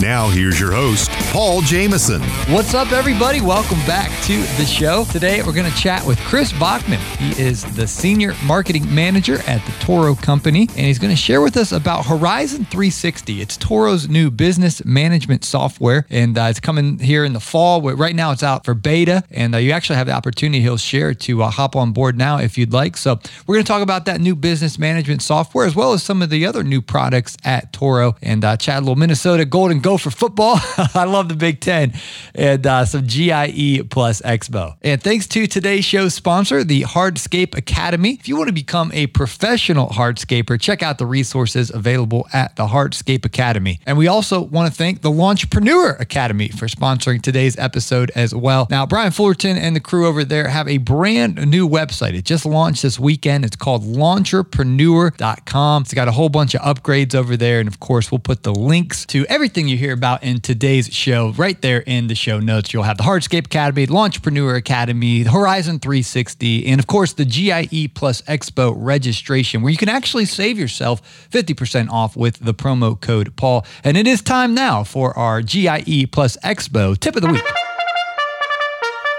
Now, 0.00 0.28
here's 0.28 0.60
your 0.60 0.70
host, 0.70 1.10
Paul 1.32 1.60
Jameson. 1.60 2.22
What's 2.54 2.72
up, 2.72 2.92
everybody? 2.92 3.40
Welcome 3.40 3.78
back 3.78 4.08
to 4.26 4.38
the 4.56 4.64
show. 4.64 5.04
Today, 5.06 5.42
we're 5.42 5.52
going 5.52 5.68
to 5.68 5.76
chat 5.76 6.06
with 6.06 6.20
Chris 6.20 6.52
Bachman. 6.52 7.00
He 7.18 7.42
is 7.42 7.64
the 7.74 7.84
Senior 7.84 8.32
Marketing 8.44 8.94
Manager 8.94 9.38
at 9.48 9.60
the 9.66 9.72
Toro 9.80 10.14
Company, 10.14 10.68
and 10.70 10.86
he's 10.86 11.00
going 11.00 11.10
to 11.10 11.20
share 11.20 11.40
with 11.40 11.56
us 11.56 11.72
about 11.72 12.06
Horizon 12.06 12.64
360. 12.66 13.40
It's 13.40 13.56
Toro's 13.56 14.08
new 14.08 14.30
business 14.30 14.84
management 14.84 15.44
software, 15.44 16.06
and 16.10 16.38
uh, 16.38 16.42
it's 16.42 16.60
coming 16.60 17.00
here 17.00 17.24
in 17.24 17.32
the 17.32 17.40
fall. 17.40 17.82
Right 17.82 18.14
now, 18.14 18.30
it's 18.30 18.44
out 18.44 18.64
for 18.64 18.74
beta, 18.74 19.24
and 19.32 19.52
uh, 19.52 19.58
you 19.58 19.72
actually 19.72 19.96
have 19.96 20.06
the 20.06 20.12
opportunity 20.12 20.60
he'll 20.60 20.76
share 20.76 21.12
to 21.12 21.42
uh, 21.42 21.50
hop 21.50 21.74
on 21.74 21.90
board 21.90 22.16
now 22.16 22.38
if 22.38 22.56
you'd 22.56 22.72
like. 22.72 22.96
So, 22.96 23.18
we're 23.48 23.56
going 23.56 23.64
to 23.64 23.68
talk 23.68 23.82
about 23.82 24.04
that 24.04 24.20
new 24.20 24.36
business 24.36 24.78
management 24.78 25.22
software 25.22 25.66
as 25.66 25.74
well 25.74 25.92
as 25.92 26.04
some 26.04 26.22
of 26.22 26.30
the 26.30 26.46
other 26.46 26.62
new 26.62 26.80
products 26.80 27.36
at 27.42 27.72
Toro 27.72 28.14
and 28.22 28.44
uh, 28.44 28.56
chat 28.56 28.76
a 28.76 28.80
little 28.80 28.94
Minnesota 28.94 29.44
Golden 29.44 29.80
Gopher 29.88 30.10
football. 30.10 30.60
I 30.94 31.04
love 31.04 31.30
the 31.30 31.34
Big 31.34 31.60
Ten 31.60 31.94
and 32.34 32.66
uh, 32.66 32.84
some 32.84 33.06
GIE 33.06 33.80
plus 33.88 34.20
Expo. 34.20 34.76
And 34.82 35.02
thanks 35.02 35.26
to 35.28 35.46
today's 35.46 35.86
show 35.86 36.10
sponsor, 36.10 36.62
the 36.62 36.82
Hardscape 36.82 37.56
Academy. 37.56 38.18
If 38.20 38.28
you 38.28 38.36
want 38.36 38.48
to 38.48 38.52
become 38.52 38.92
a 38.92 39.06
professional 39.06 39.88
hardscaper, 39.88 40.60
check 40.60 40.82
out 40.82 40.98
the 40.98 41.06
resources 41.06 41.70
available 41.72 42.28
at 42.34 42.54
the 42.56 42.66
Hardscape 42.66 43.24
Academy. 43.24 43.80
And 43.86 43.96
we 43.96 44.08
also 44.08 44.42
want 44.42 44.70
to 44.70 44.76
thank 44.76 45.00
the 45.00 45.08
Lawnpreneur 45.10 45.98
Academy 45.98 46.48
for 46.48 46.66
sponsoring 46.66 47.22
today's 47.22 47.56
episode 47.56 48.12
as 48.14 48.34
well. 48.34 48.66
Now, 48.68 48.84
Brian 48.84 49.10
Fullerton 49.10 49.56
and 49.56 49.74
the 49.74 49.80
crew 49.80 50.06
over 50.06 50.22
there 50.22 50.48
have 50.48 50.68
a 50.68 50.76
brand 50.76 51.50
new 51.50 51.66
website. 51.66 52.12
It 52.12 52.26
just 52.26 52.44
launched 52.44 52.82
this 52.82 52.98
weekend. 52.98 53.46
It's 53.46 53.56
called 53.56 53.84
lawnpreneur.com. 53.84 55.82
It's 55.82 55.94
got 55.94 56.08
a 56.08 56.12
whole 56.12 56.28
bunch 56.28 56.54
of 56.54 56.60
upgrades 56.60 57.14
over 57.14 57.38
there. 57.38 57.58
And 57.60 57.68
of 57.68 57.80
course, 57.80 58.12
we'll 58.12 58.18
put 58.18 58.42
the 58.42 58.52
links 58.52 59.06
to 59.06 59.24
everything 59.30 59.66
you 59.66 59.77
hear 59.78 59.92
about 59.92 60.22
in 60.22 60.40
today's 60.40 60.92
show 60.92 61.30
right 61.32 61.60
there 61.62 61.80
in 61.80 62.08
the 62.08 62.14
show 62.14 62.40
notes. 62.40 62.74
You'll 62.74 62.82
have 62.82 62.98
the 62.98 63.04
Hardscape 63.04 63.46
Academy, 63.46 63.86
Lawnpreneur 63.86 64.56
Academy, 64.56 65.22
the 65.22 65.30
Horizon 65.30 65.78
360, 65.78 66.66
and 66.66 66.78
of 66.78 66.86
course 66.86 67.14
the 67.14 67.24
GIE 67.24 67.90
Plus 67.94 68.20
Expo 68.22 68.74
registration, 68.76 69.62
where 69.62 69.70
you 69.70 69.78
can 69.78 69.88
actually 69.88 70.26
save 70.26 70.58
yourself 70.58 71.28
50% 71.30 71.88
off 71.90 72.16
with 72.16 72.38
the 72.40 72.52
promo 72.52 73.00
code 73.00 73.34
Paul. 73.36 73.64
And 73.84 73.96
it 73.96 74.06
is 74.06 74.20
time 74.20 74.54
now 74.54 74.84
for 74.84 75.16
our 75.16 75.40
GIE 75.40 76.06
Plus 76.10 76.36
Expo 76.38 76.98
tip 76.98 77.16
of 77.16 77.22
the 77.22 77.28
week. 77.28 77.44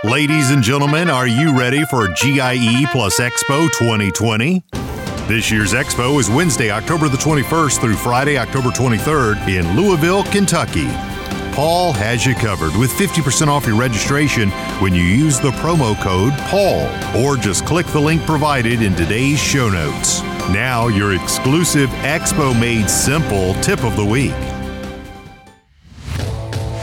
Ladies 0.03 0.51
and 0.51 0.63
gentlemen, 0.63 1.09
are 1.09 1.27
you 1.27 1.57
ready 1.57 1.83
for 1.85 2.07
GIE 2.09 2.85
Plus 2.91 3.19
Expo 3.19 3.69
2020? 3.71 4.63
This 5.29 5.51
year's 5.51 5.73
expo 5.73 6.19
is 6.19 6.27
Wednesday, 6.27 6.71
October 6.71 7.07
the 7.07 7.15
21st 7.15 7.79
through 7.79 7.97
Friday, 7.97 8.39
October 8.39 8.69
23rd 8.69 9.47
in 9.47 9.77
Louisville, 9.77 10.23
Kentucky. 10.23 10.87
Paul 11.53 11.93
has 11.93 12.25
you 12.25 12.33
covered 12.33 12.75
with 12.75 12.89
50% 12.93 13.45
off 13.45 13.67
your 13.67 13.75
registration 13.75 14.49
when 14.81 14.95
you 14.95 15.03
use 15.03 15.39
the 15.39 15.51
promo 15.51 15.95
code 16.01 16.33
PAUL 16.49 17.23
or 17.23 17.37
just 17.37 17.63
click 17.67 17.85
the 17.85 17.99
link 17.99 18.23
provided 18.23 18.81
in 18.81 18.95
today's 18.95 19.39
show 19.39 19.69
notes. 19.69 20.23
Now, 20.49 20.87
your 20.87 21.13
exclusive 21.13 21.91
Expo 22.01 22.59
Made 22.59 22.89
Simple 22.89 23.53
tip 23.61 23.83
of 23.83 23.95
the 23.95 24.05
week. 24.05 24.33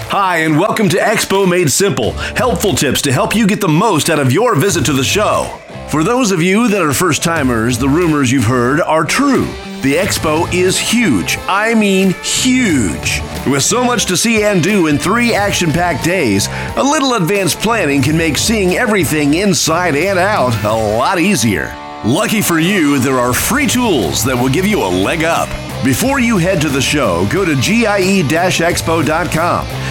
Hi, 0.09 0.37
and 0.37 0.57
welcome 0.57 0.89
to 0.91 0.99
Expo 0.99 1.51
Made 1.51 1.69
Simple 1.69 2.13
helpful 2.13 2.75
tips 2.75 3.03
to 3.03 3.13
help 3.13 3.35
you 3.35 3.49
get 3.49 3.61
the 3.61 3.67
most 3.67 4.09
out 4.09 4.21
of 4.21 4.31
your 4.31 4.55
visit 4.55 4.87
to 4.87 4.93
the 4.93 5.03
show. 5.03 5.61
For 5.89 6.03
those 6.03 6.33
of 6.33 6.43
you 6.43 6.69
that 6.69 6.83
are 6.83 6.93
first 6.93 7.23
timers, 7.23 7.79
the 7.79 7.89
rumors 7.89 8.33
you've 8.33 8.45
heard 8.45 8.81
are 8.81 9.05
true. 9.05 9.47
The 9.83 9.95
expo 9.95 10.53
is 10.53 10.77
huge. 10.79 11.39
I 11.47 11.75
mean, 11.75 12.11
huge. 12.25 13.21
With 13.47 13.63
so 13.63 13.85
much 13.85 14.07
to 14.07 14.17
see 14.17 14.43
and 14.43 14.61
do 14.61 14.89
in 14.89 14.99
three 14.99 15.33
action 15.33 15.71
packed 15.71 16.05
days, 16.05 16.49
a 16.77 16.83
little 16.83 17.15
advanced 17.15 17.61
planning 17.61 18.03
can 18.03 18.19
make 18.19 18.37
seeing 18.37 18.75
everything 18.75 19.35
inside 19.35 19.95
and 19.95 20.19
out 20.19 20.61
a 20.65 20.73
lot 20.73 21.21
easier. 21.21 21.73
Lucky 22.05 22.43
for 22.43 22.59
you, 22.59 22.99
there 22.99 23.21
are 23.21 23.33
free 23.33 23.69
tools 23.69 24.25
that 24.25 24.37
will 24.37 24.51
give 24.51 24.67
you 24.67 24.83
a 24.83 24.89
leg 24.89 25.23
up. 25.23 25.49
Before 25.85 26.19
you 26.19 26.39
head 26.39 26.61
to 26.63 26.69
the 26.69 26.81
show, 26.81 27.29
go 27.31 27.45
to 27.45 27.55
GIE-expo.com 27.55 27.97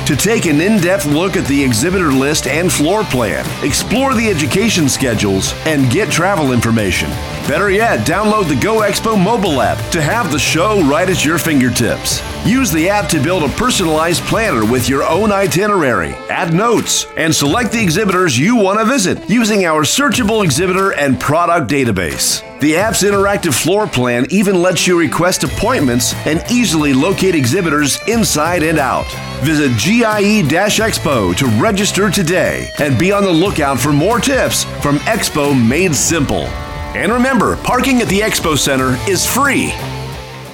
to 0.05 0.15
take 0.15 0.45
an 0.45 0.59
in-depth 0.59 1.05
look 1.05 1.37
at 1.37 1.45
the 1.45 1.63
exhibitor 1.63 2.11
list 2.11 2.47
and 2.47 2.71
floor 2.71 3.03
plan, 3.03 3.45
explore 3.63 4.13
the 4.13 4.27
education 4.27 4.89
schedules, 4.89 5.53
and 5.65 5.89
get 5.91 6.11
travel 6.11 6.51
information. 6.51 7.09
Better 7.47 7.71
yet, 7.71 8.05
download 8.05 8.49
the 8.49 8.55
Go 8.61 8.81
Expo 8.81 9.15
mobile 9.21 9.61
app 9.61 9.77
to 9.91 10.01
have 10.01 10.31
the 10.31 10.39
show 10.39 10.81
right 10.83 11.09
at 11.09 11.23
your 11.23 11.37
fingertips. 11.37 12.21
Use 12.45 12.71
the 12.71 12.89
app 12.89 13.07
to 13.09 13.23
build 13.23 13.43
a 13.43 13.49
personalized 13.55 14.23
planner 14.23 14.65
with 14.69 14.89
your 14.89 15.03
own 15.03 15.31
itinerary, 15.31 16.13
add 16.29 16.53
notes, 16.53 17.05
and 17.15 17.33
select 17.33 17.71
the 17.71 17.81
exhibitors 17.81 18.37
you 18.37 18.55
want 18.55 18.79
to 18.79 18.85
visit 18.85 19.29
using 19.29 19.65
our 19.65 19.83
searchable 19.83 20.43
exhibitor 20.43 20.93
and 20.93 21.19
product 21.19 21.71
database. 21.71 22.43
The 22.65 22.77
app's 22.77 23.03
interactive 23.03 23.53
floor 23.53 23.85
plan 23.85 24.25
even 24.31 24.59
lets 24.59 24.87
you 24.87 24.97
request 24.97 25.43
appointments 25.43 26.15
and 26.25 26.43
easily 26.49 26.93
locate 26.93 27.35
exhibitors 27.35 27.99
inside 28.07 28.63
and 28.63 28.79
out. 28.79 29.05
Visit 29.43 29.77
GIE-Expo 29.77 31.35
to 31.35 31.45
register 31.61 32.09
today 32.09 32.71
and 32.79 32.97
be 32.97 33.11
on 33.11 33.23
the 33.23 33.29
lookout 33.29 33.79
for 33.79 33.93
more 33.93 34.19
tips 34.19 34.63
from 34.81 34.97
Expo 35.01 35.53
Made 35.53 35.93
Simple. 35.93 36.47
And 36.95 37.13
remember, 37.13 37.55
parking 37.57 38.01
at 38.01 38.07
the 38.07 38.21
Expo 38.21 38.57
Center 38.57 38.97
is 39.07 39.27
free. 39.27 39.71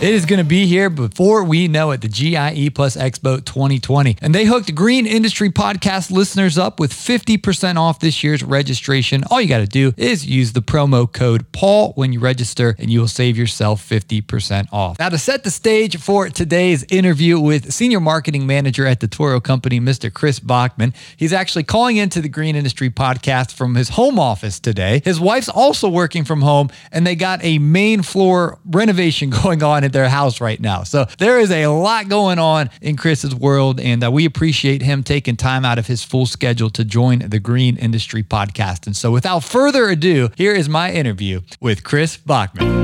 It 0.02 0.16
is 0.16 0.26
going 0.26 0.40
to 0.40 0.44
be 0.44 0.66
here 0.66 0.90
before 0.90 1.44
we 1.44 1.68
know 1.68 1.92
it, 1.92 2.02
the 2.02 2.08
GIE 2.08 2.72
Plus 2.74 2.98
Expo 2.98 3.46
2020. 3.46 4.18
And 4.20 4.34
they 4.34 4.46
hooked 4.46 4.74
Green 4.74 5.06
Industry 5.06 5.52
Podcast 5.52 6.10
listeners 6.10 6.58
up 6.58 6.80
with 6.80 6.92
50% 6.92 7.76
off 7.76 8.00
this 8.00 8.24
year's 8.24 8.42
registration. 8.42 9.24
All 9.30 9.40
you 9.40 9.48
got 9.48 9.60
to 9.60 9.68
do 9.68 9.94
is 9.98 10.26
use 10.26 10.54
the 10.54 10.64
promo 10.64 11.06
code 11.12 11.52
PAUL 11.52 11.92
when 11.92 12.14
you 12.14 12.20
register, 12.20 12.76
and 12.80 12.90
you 12.90 13.00
will 13.00 13.08
save 13.08 13.38
yourself 13.38 13.88
50% 13.88 14.70
off. 14.74 14.98
Now, 14.98 15.10
to 15.10 15.20
set 15.20 15.44
the 15.44 15.52
stage 15.52 15.98
for 15.98 16.30
today's 16.30 16.84
interview 16.90 17.40
with 17.40 17.72
Senior 17.72 18.00
Marketing 18.00 18.48
Manager 18.48 18.88
at 18.88 19.02
the 19.02 19.08
Toro 19.08 19.40
Company, 19.40 19.80
Mr. 19.80 20.12
Chris 20.12 20.40
Bachman, 20.40 20.96
he's 21.16 21.32
actually 21.32 21.62
calling 21.62 21.98
into 21.98 22.22
the 22.22 22.30
Green 22.30 22.56
Industry 22.56 22.90
Podcast 22.90 23.54
from 23.54 23.76
his 23.76 23.90
home 23.90 24.18
office 24.18 24.60
today. 24.60 25.04
His 25.06 25.20
wife's 25.20 25.48
also 25.48 25.88
working 25.88 26.26
from 26.26 26.42
home, 26.42 26.72
and 26.92 27.06
they 27.06 27.16
got 27.16 27.44
a 27.44 27.60
main 27.60 28.02
floor 28.02 28.58
renovation 28.66 29.30
going 29.44 29.62
on 29.62 29.91
at 29.92 29.94
their 29.94 30.10
house 30.10 30.40
right 30.40 30.60
now. 30.60 30.84
So 30.84 31.06
there 31.18 31.40
is 31.40 31.52
a 31.52 31.68
lot 31.68 32.08
going 32.08 32.40
on 32.40 32.70
in 32.82 32.96
Chris's 32.96 33.36
world, 33.36 33.80
and 33.80 34.04
uh, 34.04 34.10
we 34.10 34.26
appreciate 34.26 34.82
him 34.82 35.04
taking 35.04 35.36
time 35.36 35.66
out 35.66 35.78
of 35.78 35.88
his 35.88 36.04
full 36.04 36.26
schedule 36.26 36.70
to 36.72 36.86
join 36.86 37.20
the 37.20 37.40
Green 37.40 37.76
Industry 37.76 38.24
Podcast. 38.24 38.88
And 38.88 38.96
so 38.96 39.12
without 39.12 39.44
further 39.44 39.90
ado, 39.90 40.30
here 40.38 40.54
is 40.54 40.70
my 40.70 40.92
interview 40.92 41.42
with 41.60 41.84
Chris 41.84 42.16
Bachman. 42.16 42.80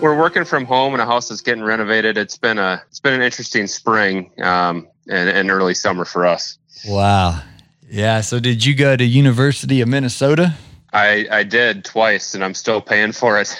We're 0.00 0.18
working 0.18 0.44
from 0.44 0.64
home 0.64 0.94
in 0.94 1.00
a 1.00 1.06
house 1.06 1.28
that's 1.28 1.42
getting 1.42 1.62
renovated. 1.62 2.16
It's 2.18 2.36
been 2.36 2.58
a 2.58 2.82
it's 2.88 3.00
been 3.00 3.14
an 3.14 3.22
interesting 3.22 3.66
spring 3.66 4.30
um, 4.42 4.88
and, 5.08 5.28
and 5.28 5.50
early 5.50 5.74
summer 5.74 6.04
for 6.04 6.26
us. 6.26 6.58
Wow. 6.86 7.42
Yeah. 7.88 8.20
So 8.22 8.40
did 8.40 8.64
you 8.64 8.74
go 8.74 8.96
to 8.96 9.04
University 9.04 9.80
of 9.80 9.88
Minnesota? 9.88 10.54
I 10.92 11.26
I 11.30 11.42
did 11.44 11.84
twice, 11.84 12.34
and 12.34 12.44
I'm 12.44 12.54
still 12.54 12.80
paying 12.80 13.12
for 13.12 13.40
it. 13.40 13.56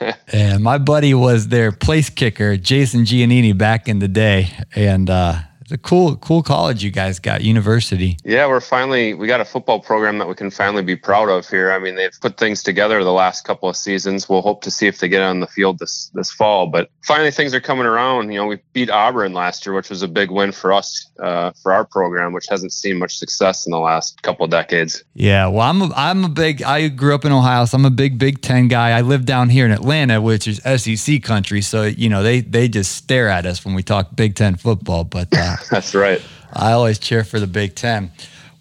and 0.32 0.62
my 0.62 0.78
buddy 0.78 1.14
was 1.14 1.48
their 1.48 1.72
place 1.72 2.10
kicker, 2.10 2.56
Jason 2.56 3.02
Giannini, 3.02 3.56
back 3.56 3.88
in 3.88 3.98
the 3.98 4.08
day, 4.08 4.50
and 4.74 5.08
uh, 5.08 5.40
it's 5.66 5.72
a 5.72 5.78
cool, 5.78 6.14
cool 6.18 6.44
college 6.44 6.84
you 6.84 6.92
guys 6.92 7.18
got, 7.18 7.42
university. 7.42 8.18
Yeah, 8.24 8.46
we're 8.46 8.60
finally 8.60 9.14
we 9.14 9.26
got 9.26 9.40
a 9.40 9.44
football 9.44 9.80
program 9.80 10.18
that 10.18 10.28
we 10.28 10.36
can 10.36 10.48
finally 10.48 10.84
be 10.84 10.94
proud 10.94 11.28
of 11.28 11.48
here. 11.48 11.72
I 11.72 11.80
mean, 11.80 11.96
they've 11.96 12.16
put 12.20 12.38
things 12.38 12.62
together 12.62 13.02
the 13.02 13.10
last 13.10 13.44
couple 13.44 13.68
of 13.68 13.74
seasons. 13.74 14.28
We'll 14.28 14.42
hope 14.42 14.62
to 14.62 14.70
see 14.70 14.86
if 14.86 15.00
they 15.00 15.08
get 15.08 15.22
on 15.22 15.40
the 15.40 15.48
field 15.48 15.80
this 15.80 16.08
this 16.14 16.30
fall. 16.30 16.68
But 16.68 16.88
finally, 17.02 17.32
things 17.32 17.52
are 17.52 17.60
coming 17.60 17.84
around. 17.84 18.30
You 18.30 18.38
know, 18.38 18.46
we 18.46 18.60
beat 18.74 18.90
Auburn 18.90 19.32
last 19.32 19.66
year, 19.66 19.74
which 19.74 19.90
was 19.90 20.02
a 20.02 20.08
big 20.08 20.30
win 20.30 20.52
for 20.52 20.72
us 20.72 21.10
uh, 21.18 21.50
for 21.60 21.72
our 21.72 21.84
program, 21.84 22.32
which 22.32 22.46
hasn't 22.48 22.72
seen 22.72 23.00
much 23.00 23.18
success 23.18 23.66
in 23.66 23.72
the 23.72 23.80
last 23.80 24.22
couple 24.22 24.44
of 24.44 24.52
decades. 24.52 25.02
Yeah, 25.14 25.48
well, 25.48 25.68
I'm 25.68 25.82
a, 25.82 25.90
I'm 25.96 26.24
a 26.24 26.28
big. 26.28 26.62
I 26.62 26.86
grew 26.86 27.12
up 27.12 27.24
in 27.24 27.32
Ohio, 27.32 27.64
so 27.64 27.76
I'm 27.76 27.84
a 27.84 27.90
big 27.90 28.20
Big 28.20 28.40
Ten 28.40 28.68
guy. 28.68 28.96
I 28.96 29.00
live 29.00 29.26
down 29.26 29.48
here 29.48 29.66
in 29.66 29.72
Atlanta, 29.72 30.20
which 30.20 30.46
is 30.46 30.58
SEC 30.62 31.24
country, 31.24 31.60
so 31.60 31.82
you 31.82 32.08
know 32.08 32.22
they 32.22 32.40
they 32.40 32.68
just 32.68 32.94
stare 32.94 33.28
at 33.28 33.46
us 33.46 33.64
when 33.64 33.74
we 33.74 33.82
talk 33.82 34.14
Big 34.14 34.36
Ten 34.36 34.54
football. 34.54 35.02
But 35.02 35.26
uh, 35.32 35.55
That's 35.70 35.94
right. 35.94 36.22
I 36.52 36.72
always 36.72 36.98
cheer 36.98 37.24
for 37.24 37.40
the 37.40 37.46
Big 37.46 37.74
Ten. 37.74 38.10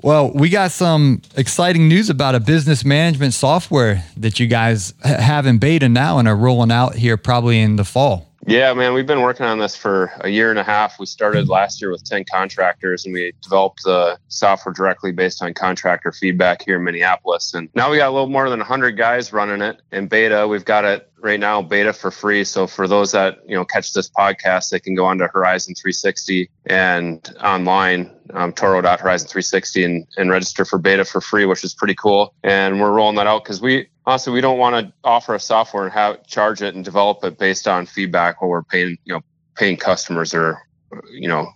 Well, 0.02 0.32
we 0.32 0.50
got 0.50 0.72
some 0.72 1.22
exciting 1.36 1.88
news 1.88 2.10
about 2.10 2.36
a 2.36 2.40
business 2.40 2.86
management 2.86 3.34
software 3.34 4.04
that 4.18 4.40
you 4.40 4.48
guys 4.48 4.94
have 5.04 5.48
in 5.48 5.58
beta 5.58 5.90
now 5.90 6.20
and 6.20 6.28
are 6.28 6.36
rolling 6.36 6.72
out 6.72 6.96
here 6.96 7.18
probably 7.18 7.60
in 7.60 7.76
the 7.76 7.86
fall. 7.86 8.30
Yeah, 8.48 8.72
man, 8.76 8.94
we've 8.94 9.08
been 9.08 9.22
working 9.22 9.48
on 9.48 9.58
this 9.58 9.76
for 9.76 10.12
a 10.22 10.30
year 10.30 10.52
and 10.52 10.60
a 10.60 10.64
half. 10.64 11.00
We 11.00 11.08
started 11.08 11.50
last 11.50 11.82
year 11.82 11.90
with 11.90 12.04
10 12.04 12.26
contractors 12.32 13.04
and 13.04 13.14
we 13.14 13.34
developed 13.42 13.84
the 13.84 14.20
software 14.28 14.72
directly 14.72 15.12
based 15.12 15.42
on 15.42 15.56
contractor 15.56 16.12
feedback 16.12 16.62
here 16.62 16.76
in 16.76 16.84
Minneapolis. 16.84 17.56
And 17.56 17.70
now 17.74 17.90
we 17.90 17.98
got 17.98 18.10
a 18.10 18.12
little 18.12 18.30
more 18.30 18.48
than 18.52 18.60
100 18.60 18.92
guys 18.92 19.34
running 19.34 19.64
it 19.64 19.82
in 19.92 20.08
beta. 20.08 20.48
We've 20.48 20.66
got 20.66 20.86
it 20.86 21.10
right 21.26 21.40
now 21.40 21.62
beta 21.62 21.92
for 21.92 22.12
free. 22.12 22.44
So 22.44 22.68
for 22.68 22.88
those 22.88 23.12
that, 23.12 23.40
you 23.48 23.56
know, 23.56 23.66
catch 23.66 23.92
this 23.94 24.08
podcast, 24.08 24.70
they 24.70 24.80
can 24.80 24.94
go 24.94 25.06
on 25.06 25.18
to 25.18 25.28
Horizon 25.28 25.74
360 25.74 26.50
and 26.68 27.36
online, 27.44 28.12
um, 28.34 28.54
Toro.horizon 28.54 29.28
360 29.28 29.84
and, 29.84 30.08
and 30.18 30.30
register 30.30 30.64
for 30.64 30.78
beta 30.78 31.04
for 31.04 31.20
free, 31.20 31.46
which 31.46 31.64
is 31.64 31.74
pretty 31.74 31.96
cool. 31.96 32.34
And 32.44 32.80
we're 32.80 32.92
rolling 32.92 33.16
that 33.16 33.26
out 33.26 33.44
because 33.44 33.60
we, 33.60 33.88
honestly, 34.06 34.32
we 34.32 34.40
don't 34.40 34.60
want 34.60 34.86
to 34.86 34.94
offer 35.04 35.34
a 35.34 35.40
software 35.40 35.86
and 35.86 35.94
have 35.94 36.26
charge 36.28 36.62
it 36.62 36.76
and 36.76 36.86
develop 36.86 37.24
it 37.24 37.40
based 37.40 37.68
on 37.68 37.88
feedback 37.88 38.40
where 38.40 38.50
we're 38.50 38.64
paying, 38.64 38.98
you 39.04 39.16
know, 39.16 39.22
paying 39.56 39.78
customers 39.78 40.34
or, 40.34 40.62
you 41.10 41.28
know, 41.28 41.48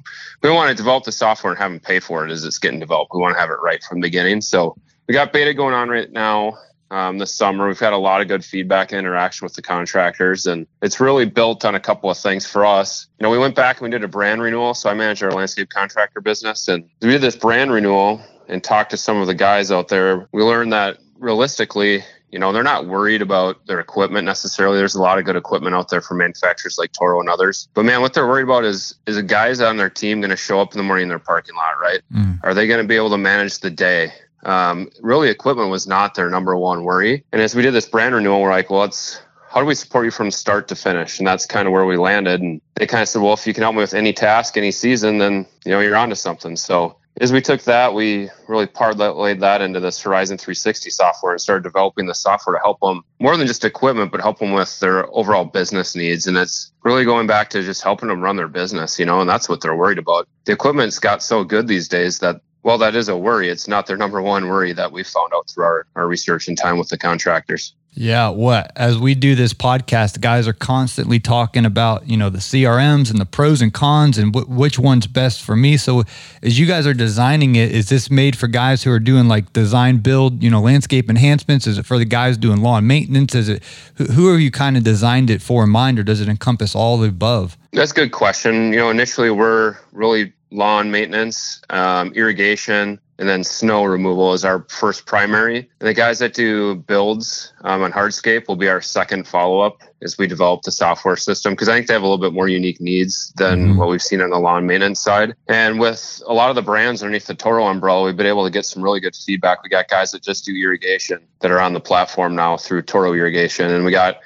we 0.42 0.50
want 0.50 0.70
to 0.70 0.76
develop 0.76 1.04
the 1.04 1.12
software 1.12 1.54
and 1.54 1.62
have 1.62 1.72
them 1.72 1.80
pay 1.80 2.00
for 2.00 2.26
it 2.26 2.32
as 2.32 2.44
it's 2.44 2.58
getting 2.58 2.80
developed. 2.80 3.12
We 3.14 3.22
want 3.22 3.36
to 3.36 3.40
have 3.40 3.52
it 3.52 3.62
right 3.62 3.84
from 3.84 4.00
the 4.00 4.08
beginning. 4.08 4.42
So 4.42 4.76
we 5.08 5.14
got 5.14 5.32
beta 5.32 5.54
going 5.54 5.76
on 5.76 5.90
right 5.90 6.12
now. 6.12 6.58
Um, 6.92 7.20
this 7.20 7.34
summer, 7.34 7.68
we've 7.68 7.80
had 7.80 7.94
a 7.94 7.98
lot 7.98 8.22
of 8.22 8.28
good 8.28 8.44
feedback 8.44 8.92
and 8.92 9.00
interaction 9.00 9.46
with 9.46 9.54
the 9.54 9.62
contractors, 9.62 10.48
and 10.48 10.66
it's 10.82 11.00
really 11.00 11.26
built 11.26 11.64
on 11.64 11.76
a 11.76 11.80
couple 11.80 12.10
of 12.10 12.18
things 12.18 12.48
for 12.48 12.66
us. 12.66 13.08
You 13.20 13.24
know, 13.24 13.30
we 13.30 13.38
went 13.38 13.56
back 13.56 13.78
and 13.78 13.84
we 13.84 13.92
did 13.92 14.04
a 14.04 14.08
brand 14.08 14.42
renewal. 14.42 14.74
So 14.74 14.90
I 14.90 14.94
manage 14.96 15.22
our 15.22 15.32
landscape 15.32 15.70
contractor 15.70 16.22
business, 16.22 16.68
and 16.68 16.90
we 17.02 17.10
did 17.10 17.22
this 17.22 17.36
brand 17.36 17.72
renewal 17.72 18.22
and 18.48 18.64
talked 18.64 18.92
to 18.92 18.98
some 18.98 19.18
of 19.18 19.28
the 19.28 19.36
guys 19.36 19.72
out 19.72 19.88
there. 19.88 20.28
We 20.32 20.42
learned 20.42 20.74
that 20.74 20.98
realistically, 21.20 22.04
you 22.32 22.40
know, 22.40 22.52
they're 22.52 22.64
not 22.64 22.88
worried 22.88 23.22
about 23.22 23.66
their 23.66 23.80
equipment 23.80 24.26
necessarily. 24.26 24.78
There's 24.78 24.96
a 24.96 25.02
lot 25.02 25.18
of 25.18 25.26
good 25.26 25.36
equipment 25.36 25.76
out 25.76 25.90
there 25.90 26.02
from 26.02 26.18
manufacturers 26.18 26.78
like 26.78 26.92
Toro 26.92 27.20
and 27.20 27.30
others. 27.30 27.68
But 27.74 27.86
man, 27.86 28.02
what 28.02 28.14
they're 28.14 28.28
worried 28.28 28.44
about 28.44 28.66
is 28.66 28.96
is 29.08 29.18
a 29.18 29.24
guys 29.24 29.62
on 29.62 29.78
their 29.78 29.90
team 29.90 30.22
going 30.22 30.30
to 30.30 30.38
show 30.38 30.60
up 30.60 30.74
in 30.74 30.78
the 30.78 30.84
morning 30.84 31.04
in 31.04 31.10
their 31.10 31.20
parking 31.20 31.56
lot, 31.56 31.80
right? 31.80 32.02
Mm. 32.12 32.40
Are 32.44 32.54
they 32.54 32.68
going 32.68 32.82
to 32.82 32.88
be 32.88 32.96
able 32.96 33.10
to 33.12 33.18
manage 33.18 33.60
the 33.60 33.72
day? 33.72 34.12
Um, 34.44 34.90
really, 35.02 35.30
equipment 35.30 35.70
was 35.70 35.88
not 35.88 36.16
their 36.16 36.30
number 36.30 36.56
one 36.56 36.84
worry. 36.84 37.24
And 37.32 37.42
as 37.42 37.56
we 37.56 37.62
did 37.62 37.74
this 37.74 37.88
brand 37.88 38.16
renewal, 38.16 38.42
we're 38.42 38.50
like, 38.50 38.70
well, 38.70 38.82
let's 38.82 39.22
how 39.50 39.60
do 39.60 39.66
we 39.66 39.74
support 39.74 40.06
you 40.06 40.12
from 40.12 40.30
start 40.30 40.68
to 40.68 40.76
finish? 40.76 41.18
And 41.18 41.28
that's 41.28 41.48
kind 41.48 41.68
of 41.68 41.74
where 41.74 41.86
we 41.86 41.98
landed. 41.98 42.40
And 42.42 42.62
they 42.76 42.86
kind 42.86 43.02
of 43.02 43.10
said, 43.10 43.22
well, 43.22 43.34
if 43.34 43.48
you 43.48 43.54
can 43.54 43.64
help 43.64 43.74
me 43.74 43.82
with 43.82 43.96
any 43.96 44.14
task, 44.14 44.58
any 44.58 44.72
season, 44.72 45.18
then 45.18 45.48
you 45.66 45.72
know 45.72 45.80
you're 45.80 45.96
onto 45.96 46.16
something. 46.16 46.56
So 46.56 46.98
as 47.20 47.34
we 47.34 47.42
took 47.42 47.64
that, 47.64 47.94
we 47.94 48.30
really 48.48 48.68
parlayed 48.68 49.40
that 49.40 49.62
into 49.62 49.80
this 49.80 50.00
Horizon 50.02 50.38
360 50.38 50.90
software 50.90 51.34
and 51.34 51.42
started 51.42 51.64
developing 51.64 52.06
the 52.06 52.14
software 52.14 52.56
to 52.56 52.62
help 52.62 52.80
them 52.80 53.04
more 53.20 53.36
than 53.36 53.48
just 53.48 53.66
equipment, 53.66 54.12
but 54.12 54.22
help 54.22 54.40
them 54.40 54.54
with 54.54 54.80
their 54.80 55.14
overall 55.14 55.46
business 55.46 55.96
needs. 55.96 56.28
And 56.28 56.38
it's 56.38 56.72
really 56.84 57.04
going 57.04 57.28
back 57.28 57.50
to 57.50 57.64
just 57.64 57.84
helping 57.84 58.08
them 58.08 58.22
run 58.22 58.38
their 58.38 58.48
business, 58.48 59.00
you 59.00 59.06
know, 59.06 59.20
and 59.20 59.30
that's 59.30 59.50
what 59.50 59.62
they're 59.62 59.76
worried 59.76 59.98
about. 59.98 60.30
The 60.46 60.54
equipment's 60.54 61.00
got 61.00 61.22
so 61.22 61.44
good 61.44 61.68
these 61.68 61.90
days 61.90 62.20
that 62.20 62.42
well, 62.64 62.78
that 62.78 62.96
is 62.96 63.08
a 63.08 63.18
worry. 63.18 63.50
It's 63.50 63.68
not 63.68 63.88
their 63.88 63.98
number 63.98 64.22
one 64.22 64.48
worry 64.48 64.74
that 64.74 64.92
we 64.92 65.04
found 65.04 65.32
out 65.34 65.50
through 65.50 65.64
our, 65.64 65.86
our 65.96 66.08
research 66.08 66.48
and 66.48 66.58
time 66.58 66.78
with 66.78 66.90
the 66.90 66.98
contractors. 66.98 67.74
Yeah, 67.94 68.30
what 68.30 68.72
as 68.76 68.98
we 69.00 69.16
do 69.16 69.34
this 69.34 69.54
podcast, 69.54 70.14
the 70.14 70.20
guys 70.20 70.48
are 70.48 70.54
constantly 70.54 71.20
talking 71.20 71.66
about 71.66 72.08
you 72.08 72.18
know 72.18 72.30
the 72.30 72.38
CRMs 72.38 73.10
and 73.10 73.20
the 73.20 73.26
pros 73.26 73.62
and 73.62 73.74
cons 73.74 74.18
and 74.18 74.32
w- 74.32 74.48
which 74.48 74.78
one's 74.78 75.08
best 75.08 75.42
for 75.42 75.56
me. 75.56 75.76
So, 75.76 76.04
as 76.44 76.60
you 76.60 76.68
guys 76.68 76.86
are 76.86 76.94
designing 76.94 77.56
it, 77.56 77.72
is 77.72 77.90
this 77.90 78.12
made 78.12 78.38
for 78.38 78.48
guys 78.48 78.84
who 78.84 78.92
are 78.92 79.00
doing 79.00 79.28
like 79.28 79.52
design, 79.54 79.98
build, 79.98 80.44
you 80.44 80.52
know, 80.52 80.62
landscape 80.62 81.10
enhancements? 81.10 81.66
Is 81.66 81.80
it 81.80 81.86
for 81.86 81.98
the 81.98 82.06
guys 82.06 82.38
doing 82.38 82.62
lawn 82.62 82.86
maintenance? 82.86 83.34
Is 83.34 83.50
it 83.50 83.64
who, 83.96 84.06
who 84.06 84.32
have 84.32 84.40
you 84.40 84.52
kind 84.52 84.78
of 84.78 84.84
designed 84.84 85.32
it 85.32 85.42
for 85.42 85.64
in 85.64 85.72
mind, 85.72 85.98
or 85.98 86.04
does 86.04 86.22
it 86.22 86.30
encompass 86.30 86.76
all 86.76 87.00
the 87.00 87.10
above? 87.10 87.58
That's 87.74 87.92
a 87.92 87.96
good 87.96 88.12
question. 88.12 88.72
You 88.72 88.80
know, 88.80 88.90
initially 88.92 89.32
we're 89.32 89.78
really 89.92 90.32
lawn 90.52 90.92
maintenance, 90.92 91.62
um, 91.70 92.12
irrigation, 92.14 93.00
and 93.20 93.28
then 93.28 93.44
snow 93.44 93.84
removal 93.84 94.34
is 94.34 94.46
our 94.46 94.66
first 94.70 95.06
primary. 95.06 95.70
And 95.80 95.90
the 95.90 95.94
guys 95.94 96.20
that 96.20 96.34
do 96.34 96.76
builds 96.76 97.52
um, 97.62 97.84
on 97.84 97.92
hardscape 97.92 98.48
will 98.48 98.56
be 98.56 98.70
our 98.70 98.82
second 98.82 99.28
follow 99.28 99.60
up 99.60 99.82
as 100.02 100.18
we 100.18 100.26
develop 100.26 100.62
the 100.62 100.72
software 100.72 101.18
system 101.18 101.52
because 101.52 101.68
I 101.68 101.76
think 101.76 101.88
they 101.88 101.94
have 101.94 102.02
a 102.02 102.06
little 102.06 102.18
bit 102.18 102.32
more 102.32 102.48
unique 102.48 102.80
needs 102.80 103.34
than 103.36 103.60
mm-hmm. 103.60 103.78
what 103.78 103.90
we've 103.90 104.02
seen 104.02 104.22
on 104.22 104.30
the 104.30 104.40
lawn 104.40 104.66
maintenance 104.66 105.02
side. 105.02 105.36
And 105.50 105.82
with 105.82 106.22
a 106.28 106.34
lot 106.34 106.50
of 106.50 106.56
the 106.56 106.62
brands 106.62 107.04
underneath 107.04 107.28
the 107.28 107.36
Toro 107.36 107.68
umbrella, 107.68 108.06
we've 108.06 108.16
been 108.16 108.26
able 108.26 108.46
to 108.46 108.52
get 108.52 108.66
some 108.66 108.82
really 108.82 109.02
good 109.02 109.16
feedback. 109.16 109.64
We 109.64 109.70
got 109.70 109.90
guys 109.90 110.12
that 110.12 110.24
just 110.24 110.46
do 110.46 110.56
irrigation 110.56 111.20
that 111.42 111.52
are 111.52 111.60
on 111.60 111.74
the 111.74 111.82
platform 111.82 112.36
now 112.36 112.56
through 112.56 112.84
Toro 112.84 113.14
Irrigation, 113.14 113.70
and 113.70 113.84
we 113.84 113.92
got 113.92 114.20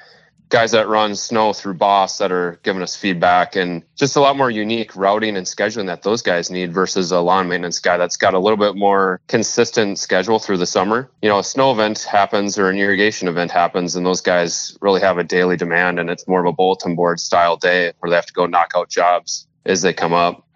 guys 0.48 0.72
that 0.72 0.88
run 0.88 1.16
snow 1.16 1.52
through 1.52 1.74
Boss 1.74 2.18
that 2.18 2.30
are 2.30 2.58
giving 2.62 2.82
us 2.82 2.94
feedback 2.94 3.56
and 3.56 3.82
just 3.96 4.16
a 4.16 4.20
lot 4.20 4.36
more 4.36 4.50
unique 4.50 4.94
routing 4.94 5.36
and 5.36 5.46
scheduling 5.46 5.86
that 5.86 6.02
those 6.02 6.22
guys 6.22 6.50
need 6.50 6.72
versus 6.72 7.10
a 7.10 7.20
lawn 7.20 7.48
maintenance 7.48 7.80
guy 7.80 7.96
that's 7.96 8.16
got 8.16 8.34
a 8.34 8.38
little 8.38 8.56
bit 8.56 8.76
more 8.76 9.20
consistent 9.26 9.98
schedule 9.98 10.38
through 10.38 10.58
the 10.58 10.66
summer. 10.66 11.10
You 11.22 11.28
know, 11.28 11.38
a 11.38 11.44
snow 11.44 11.72
event 11.72 12.02
happens 12.02 12.58
or 12.58 12.70
an 12.70 12.78
irrigation 12.78 13.28
event 13.28 13.50
happens, 13.50 13.96
and 13.96 14.06
those 14.06 14.20
guys 14.20 14.76
really 14.80 15.00
have 15.00 15.18
a 15.18 15.24
daily 15.24 15.56
demand, 15.56 15.98
and 15.98 16.10
it's 16.10 16.28
more 16.28 16.40
of 16.40 16.46
a 16.46 16.52
bulletin 16.52 16.94
board 16.94 17.20
style 17.20 17.56
day 17.56 17.92
where 17.98 18.10
they 18.10 18.16
have 18.16 18.26
to 18.26 18.32
go 18.32 18.46
knock 18.46 18.72
out 18.76 18.88
jobs 18.88 19.46
as 19.66 19.82
they 19.82 19.92
come 19.92 20.12
up. 20.12 20.46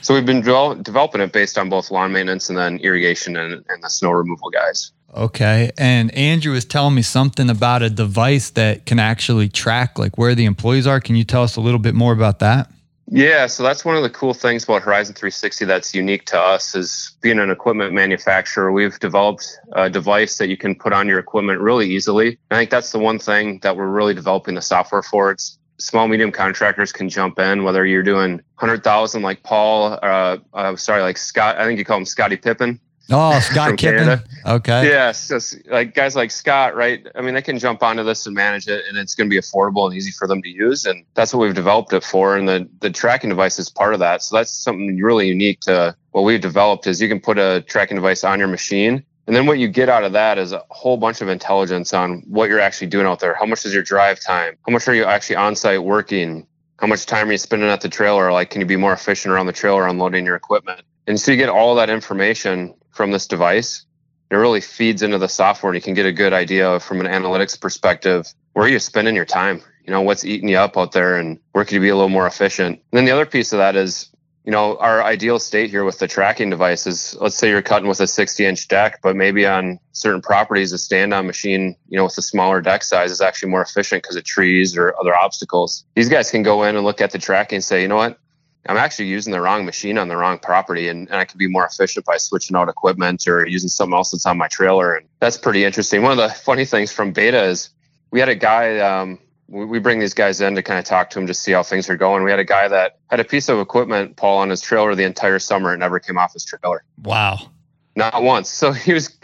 So 0.00 0.12
we've 0.12 0.26
been 0.26 0.42
developing 0.42 1.22
it 1.22 1.32
based 1.32 1.56
on 1.56 1.70
both 1.70 1.90
lawn 1.90 2.12
maintenance 2.12 2.50
and 2.50 2.58
then 2.58 2.76
irrigation 2.78 3.36
and, 3.36 3.64
and 3.70 3.82
the 3.82 3.88
snow 3.88 4.10
removal 4.10 4.50
guys. 4.50 4.92
Okay. 5.14 5.70
And 5.78 6.12
Andrew 6.14 6.52
was 6.52 6.64
telling 6.64 6.94
me 6.94 7.02
something 7.02 7.48
about 7.48 7.82
a 7.82 7.90
device 7.90 8.50
that 8.50 8.84
can 8.84 8.98
actually 8.98 9.48
track 9.48 9.98
like 9.98 10.18
where 10.18 10.34
the 10.34 10.44
employees 10.44 10.86
are. 10.86 11.00
Can 11.00 11.16
you 11.16 11.24
tell 11.24 11.42
us 11.42 11.56
a 11.56 11.60
little 11.60 11.78
bit 11.78 11.94
more 11.94 12.12
about 12.12 12.40
that? 12.40 12.70
Yeah, 13.06 13.46
so 13.46 13.62
that's 13.62 13.84
one 13.84 13.96
of 13.96 14.02
the 14.02 14.10
cool 14.10 14.32
things 14.32 14.64
about 14.64 14.82
Horizon 14.82 15.14
360 15.14 15.66
that's 15.66 15.94
unique 15.94 16.24
to 16.26 16.40
us 16.40 16.74
is 16.74 17.12
being 17.20 17.38
an 17.38 17.50
equipment 17.50 17.92
manufacturer. 17.92 18.72
We've 18.72 18.98
developed 18.98 19.46
a 19.72 19.90
device 19.90 20.38
that 20.38 20.48
you 20.48 20.56
can 20.56 20.74
put 20.74 20.94
on 20.94 21.06
your 21.06 21.18
equipment 21.18 21.60
really 21.60 21.88
easily. 21.88 22.38
I 22.50 22.56
think 22.56 22.70
that's 22.70 22.92
the 22.92 22.98
one 22.98 23.18
thing 23.18 23.58
that 23.62 23.76
we're 23.76 23.88
really 23.88 24.14
developing 24.14 24.54
the 24.54 24.62
software 24.62 25.02
for. 25.02 25.30
It's 25.30 25.58
small 25.78 26.08
medium 26.08 26.32
contractors 26.32 26.92
can 26.92 27.08
jump 27.08 27.38
in 27.38 27.64
whether 27.64 27.84
you're 27.84 28.02
doing 28.02 28.40
100,000 28.58 29.22
like 29.22 29.42
Paul 29.42 29.98
uh, 30.02 30.38
uh 30.52 30.76
sorry 30.76 31.02
like 31.02 31.16
Scott 31.16 31.58
I 31.58 31.64
think 31.64 31.78
you 31.78 31.84
call 31.84 31.98
him 31.98 32.06
Scotty 32.06 32.36
Pippen 32.36 32.78
Oh, 33.10 33.38
Scott 33.40 33.76
Kippen. 33.76 34.04
Canada. 34.04 34.24
Okay. 34.46 34.86
Yes, 34.86 35.28
yeah, 35.30 35.38
so 35.38 35.58
like 35.70 35.94
guys 35.94 36.16
like 36.16 36.30
Scott, 36.30 36.74
right? 36.74 37.06
I 37.14 37.20
mean, 37.20 37.34
they 37.34 37.42
can 37.42 37.58
jump 37.58 37.82
onto 37.82 38.02
this 38.02 38.26
and 38.26 38.34
manage 38.34 38.68
it, 38.68 38.84
and 38.88 38.96
it's 38.96 39.14
going 39.14 39.28
to 39.28 39.30
be 39.30 39.40
affordable 39.40 39.86
and 39.86 39.94
easy 39.94 40.10
for 40.10 40.26
them 40.26 40.42
to 40.42 40.48
use, 40.48 40.84
and 40.86 41.04
that's 41.14 41.34
what 41.34 41.40
we've 41.40 41.54
developed 41.54 41.92
it 41.92 42.04
for. 42.04 42.36
And 42.36 42.48
the 42.48 42.68
the 42.80 42.90
tracking 42.90 43.30
device 43.30 43.58
is 43.58 43.68
part 43.68 43.94
of 43.94 44.00
that. 44.00 44.22
So 44.22 44.36
that's 44.36 44.52
something 44.52 45.00
really 45.00 45.28
unique 45.28 45.60
to 45.60 45.94
what 46.12 46.22
we've 46.22 46.40
developed. 46.40 46.86
Is 46.86 47.00
you 47.00 47.08
can 47.08 47.20
put 47.20 47.38
a 47.38 47.62
tracking 47.66 47.96
device 47.96 48.24
on 48.24 48.38
your 48.38 48.48
machine, 48.48 49.04
and 49.26 49.36
then 49.36 49.46
what 49.46 49.58
you 49.58 49.68
get 49.68 49.88
out 49.88 50.04
of 50.04 50.12
that 50.12 50.38
is 50.38 50.52
a 50.52 50.62
whole 50.70 50.96
bunch 50.96 51.20
of 51.20 51.28
intelligence 51.28 51.94
on 51.94 52.22
what 52.26 52.48
you're 52.48 52.60
actually 52.60 52.88
doing 52.88 53.06
out 53.06 53.20
there. 53.20 53.34
How 53.34 53.46
much 53.46 53.64
is 53.64 53.72
your 53.72 53.82
drive 53.82 54.20
time? 54.20 54.56
How 54.66 54.72
much 54.72 54.86
are 54.88 54.94
you 54.94 55.04
actually 55.04 55.36
on 55.36 55.56
site 55.56 55.82
working? 55.82 56.46
How 56.78 56.86
much 56.86 57.06
time 57.06 57.28
are 57.28 57.32
you 57.32 57.38
spending 57.38 57.68
at 57.68 57.80
the 57.80 57.88
trailer? 57.88 58.32
Like, 58.32 58.50
can 58.50 58.60
you 58.60 58.66
be 58.66 58.76
more 58.76 58.92
efficient 58.92 59.32
around 59.32 59.46
the 59.46 59.52
trailer 59.52 59.86
unloading 59.86 60.26
your 60.26 60.36
equipment? 60.36 60.82
And 61.06 61.20
so 61.20 61.30
you 61.30 61.36
get 61.36 61.48
all 61.48 61.74
that 61.76 61.88
information 61.88 62.74
from 62.94 63.10
this 63.10 63.26
device. 63.26 63.84
It 64.30 64.36
really 64.36 64.60
feeds 64.60 65.02
into 65.02 65.18
the 65.18 65.28
software 65.28 65.72
and 65.72 65.76
you 65.76 65.82
can 65.82 65.94
get 65.94 66.06
a 66.06 66.12
good 66.12 66.32
idea 66.32 66.80
from 66.80 67.00
an 67.00 67.06
analytics 67.06 67.60
perspective 67.60 68.32
where 68.54 68.66
you're 68.66 68.74
you 68.74 68.78
spending 68.78 69.14
your 69.14 69.24
time? 69.24 69.60
You 69.84 69.92
know, 69.92 70.00
what's 70.00 70.24
eating 70.24 70.48
you 70.48 70.56
up 70.56 70.78
out 70.78 70.92
there 70.92 71.16
and 71.16 71.38
where 71.52 71.64
can 71.64 71.74
you 71.74 71.80
be 71.80 71.90
a 71.90 71.94
little 71.94 72.08
more 72.08 72.26
efficient? 72.26 72.76
And 72.76 72.98
then 72.98 73.04
the 73.04 73.10
other 73.10 73.26
piece 73.26 73.52
of 73.52 73.58
that 73.58 73.76
is, 73.76 74.08
you 74.44 74.52
know, 74.52 74.76
our 74.78 75.02
ideal 75.02 75.38
state 75.38 75.70
here 75.70 75.84
with 75.84 75.98
the 75.98 76.06
tracking 76.06 76.50
device 76.50 76.86
is 76.86 77.16
let's 77.20 77.36
say 77.36 77.48
you're 77.48 77.62
cutting 77.62 77.88
with 77.88 78.00
a 78.00 78.06
60 78.06 78.44
inch 78.44 78.68
deck, 78.68 79.00
but 79.02 79.16
maybe 79.16 79.46
on 79.46 79.78
certain 79.92 80.22
properties, 80.22 80.72
a 80.72 80.78
stand 80.78 81.12
on 81.12 81.26
machine, 81.26 81.76
you 81.88 81.96
know, 81.96 82.04
with 82.04 82.16
a 82.16 82.22
smaller 82.22 82.60
deck 82.60 82.82
size 82.82 83.10
is 83.10 83.20
actually 83.20 83.50
more 83.50 83.62
efficient 83.62 84.02
because 84.02 84.16
of 84.16 84.24
trees 84.24 84.76
or 84.76 84.94
other 85.00 85.14
obstacles. 85.14 85.84
These 85.94 86.08
guys 86.08 86.30
can 86.30 86.42
go 86.42 86.62
in 86.62 86.76
and 86.76 86.84
look 86.84 87.00
at 87.00 87.10
the 87.10 87.18
tracking 87.18 87.56
and 87.56 87.64
say, 87.64 87.82
you 87.82 87.88
know 87.88 87.96
what, 87.96 88.18
I'm 88.66 88.76
actually 88.76 89.06
using 89.06 89.32
the 89.32 89.40
wrong 89.40 89.64
machine 89.64 89.98
on 89.98 90.08
the 90.08 90.16
wrong 90.16 90.38
property 90.38 90.88
and, 90.88 91.08
and 91.08 91.16
I 91.16 91.24
can 91.24 91.38
be 91.38 91.48
more 91.48 91.66
efficient 91.66 92.06
by 92.06 92.16
switching 92.16 92.56
out 92.56 92.68
equipment 92.68 93.26
or 93.28 93.46
using 93.46 93.68
something 93.68 93.94
else 93.94 94.10
that's 94.10 94.26
on 94.26 94.38
my 94.38 94.48
trailer. 94.48 94.94
And 94.94 95.06
that's 95.20 95.36
pretty 95.36 95.64
interesting. 95.64 96.02
One 96.02 96.12
of 96.12 96.18
the 96.18 96.30
funny 96.30 96.64
things 96.64 96.90
from 96.90 97.12
beta 97.12 97.42
is 97.42 97.70
we 98.10 98.20
had 98.20 98.28
a 98.28 98.34
guy, 98.34 98.78
um, 98.78 99.18
we, 99.48 99.66
we 99.66 99.78
bring 99.78 99.98
these 99.98 100.14
guys 100.14 100.40
in 100.40 100.54
to 100.54 100.62
kind 100.62 100.78
of 100.78 100.86
talk 100.86 101.10
to 101.10 101.18
him, 101.18 101.26
just 101.26 101.42
see 101.42 101.52
how 101.52 101.62
things 101.62 101.90
are 101.90 101.96
going. 101.96 102.24
We 102.24 102.30
had 102.30 102.40
a 102.40 102.44
guy 102.44 102.68
that 102.68 102.98
had 103.10 103.20
a 103.20 103.24
piece 103.24 103.48
of 103.50 103.58
equipment, 103.58 104.16
Paul, 104.16 104.38
on 104.38 104.48
his 104.48 104.62
trailer 104.62 104.94
the 104.94 105.04
entire 105.04 105.38
summer. 105.38 105.74
It 105.74 105.78
never 105.78 105.98
came 105.98 106.16
off 106.16 106.32
his 106.32 106.44
trailer. 106.44 106.84
Wow. 107.02 107.50
Not 107.96 108.22
once. 108.22 108.48
So 108.48 108.72
he 108.72 108.94
was, 108.94 109.14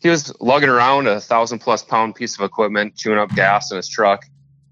he 0.00 0.08
was 0.08 0.34
lugging 0.40 0.68
around 0.68 1.06
a 1.06 1.20
thousand 1.20 1.60
plus 1.60 1.82
pound 1.82 2.16
piece 2.16 2.38
of 2.38 2.44
equipment, 2.44 2.96
chewing 2.96 3.18
up 3.18 3.34
gas 3.34 3.70
in 3.70 3.78
his 3.78 3.88
truck 3.88 4.26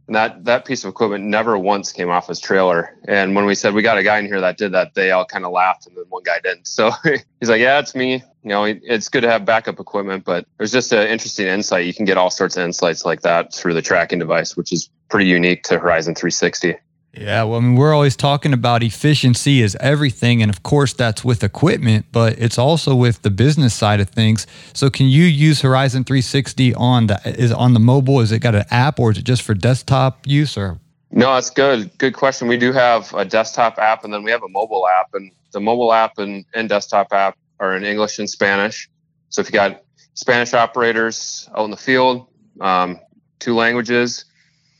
And 0.08 0.16
that 0.16 0.46
that 0.46 0.64
piece 0.64 0.84
of 0.84 0.88
equipment 0.88 1.24
never 1.24 1.58
once 1.58 1.92
came 1.92 2.08
off 2.08 2.28
his 2.28 2.40
trailer. 2.40 2.96
And 3.06 3.36
when 3.36 3.44
we 3.44 3.54
said 3.54 3.74
we 3.74 3.82
got 3.82 3.98
a 3.98 4.02
guy 4.02 4.18
in 4.18 4.24
here 4.24 4.40
that 4.40 4.56
did 4.56 4.72
that, 4.72 4.94
they 4.94 5.10
all 5.10 5.26
kind 5.26 5.44
of 5.44 5.52
laughed, 5.52 5.86
and 5.86 5.94
then 5.94 6.04
one 6.08 6.22
guy 6.22 6.40
didn't. 6.42 6.66
So 6.66 6.90
he's 7.40 7.50
like, 7.50 7.60
"Yeah, 7.60 7.78
it's 7.78 7.94
me." 7.94 8.14
You 8.42 8.48
know, 8.48 8.64
it's 8.64 9.10
good 9.10 9.20
to 9.20 9.30
have 9.30 9.44
backup 9.44 9.78
equipment, 9.78 10.24
but 10.24 10.46
there's 10.56 10.72
just 10.72 10.92
an 10.92 11.06
interesting 11.08 11.46
insight. 11.46 11.84
You 11.84 11.92
can 11.92 12.06
get 12.06 12.16
all 12.16 12.30
sorts 12.30 12.56
of 12.56 12.64
insights 12.64 13.04
like 13.04 13.20
that 13.20 13.52
through 13.52 13.74
the 13.74 13.82
tracking 13.82 14.18
device, 14.18 14.56
which 14.56 14.72
is 14.72 14.88
pretty 15.10 15.26
unique 15.26 15.64
to 15.64 15.78
Horizon 15.78 16.14
360. 16.14 16.76
Yeah, 17.14 17.44
well, 17.44 17.58
I 17.58 17.62
mean, 17.62 17.74
we're 17.74 17.94
always 17.94 18.16
talking 18.16 18.52
about 18.52 18.82
efficiency 18.82 19.62
is 19.62 19.76
everything, 19.80 20.42
and 20.42 20.50
of 20.50 20.62
course, 20.62 20.92
that's 20.92 21.24
with 21.24 21.42
equipment, 21.42 22.06
but 22.12 22.38
it's 22.38 22.58
also 22.58 22.94
with 22.94 23.22
the 23.22 23.30
business 23.30 23.74
side 23.74 24.00
of 24.00 24.10
things. 24.10 24.46
So, 24.74 24.90
can 24.90 25.06
you 25.06 25.24
use 25.24 25.62
Horizon 25.62 26.04
360 26.04 26.74
on 26.74 27.06
the 27.06 27.20
is 27.24 27.50
on 27.50 27.72
the 27.72 27.80
mobile? 27.80 28.20
Is 28.20 28.30
it 28.30 28.40
got 28.40 28.54
an 28.54 28.66
app, 28.70 29.00
or 29.00 29.10
is 29.10 29.18
it 29.18 29.24
just 29.24 29.42
for 29.42 29.54
desktop 29.54 30.26
use? 30.26 30.56
Or 30.56 30.78
no, 31.10 31.32
that's 31.34 31.48
good. 31.48 31.90
Good 31.96 32.12
question. 32.12 32.46
We 32.46 32.58
do 32.58 32.72
have 32.72 33.12
a 33.14 33.24
desktop 33.24 33.78
app, 33.78 34.04
and 34.04 34.12
then 34.12 34.22
we 34.22 34.30
have 34.30 34.42
a 34.42 34.48
mobile 34.48 34.86
app, 35.00 35.14
and 35.14 35.32
the 35.52 35.60
mobile 35.60 35.94
app 35.94 36.18
and, 36.18 36.44
and 36.54 36.68
desktop 36.68 37.12
app 37.12 37.38
are 37.58 37.74
in 37.74 37.84
English 37.84 38.18
and 38.18 38.28
Spanish. 38.28 38.88
So, 39.30 39.40
if 39.40 39.48
you 39.48 39.52
got 39.52 39.82
Spanish 40.12 40.52
operators 40.52 41.48
out 41.56 41.64
in 41.64 41.70
the 41.70 41.76
field, 41.78 42.26
um, 42.60 43.00
two 43.38 43.54
languages, 43.54 44.26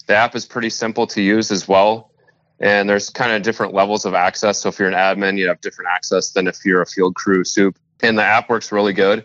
the 0.06 0.14
app 0.14 0.36
is 0.36 0.44
pretty 0.44 0.70
simple 0.70 1.06
to 1.06 1.22
use 1.22 1.50
as 1.50 1.66
well 1.66 2.08
and 2.60 2.88
there's 2.88 3.10
kind 3.10 3.32
of 3.32 3.42
different 3.42 3.72
levels 3.72 4.04
of 4.04 4.14
access. 4.14 4.58
So 4.60 4.68
if 4.68 4.78
you're 4.78 4.88
an 4.88 4.94
admin, 4.94 5.38
you 5.38 5.48
have 5.48 5.60
different 5.60 5.90
access 5.90 6.30
than 6.30 6.46
if 6.46 6.64
you're 6.64 6.82
a 6.82 6.86
field 6.86 7.14
crew 7.14 7.44
soup. 7.44 7.78
And 8.00 8.18
the 8.18 8.24
app 8.24 8.48
works 8.48 8.72
really 8.72 8.92
good. 8.92 9.24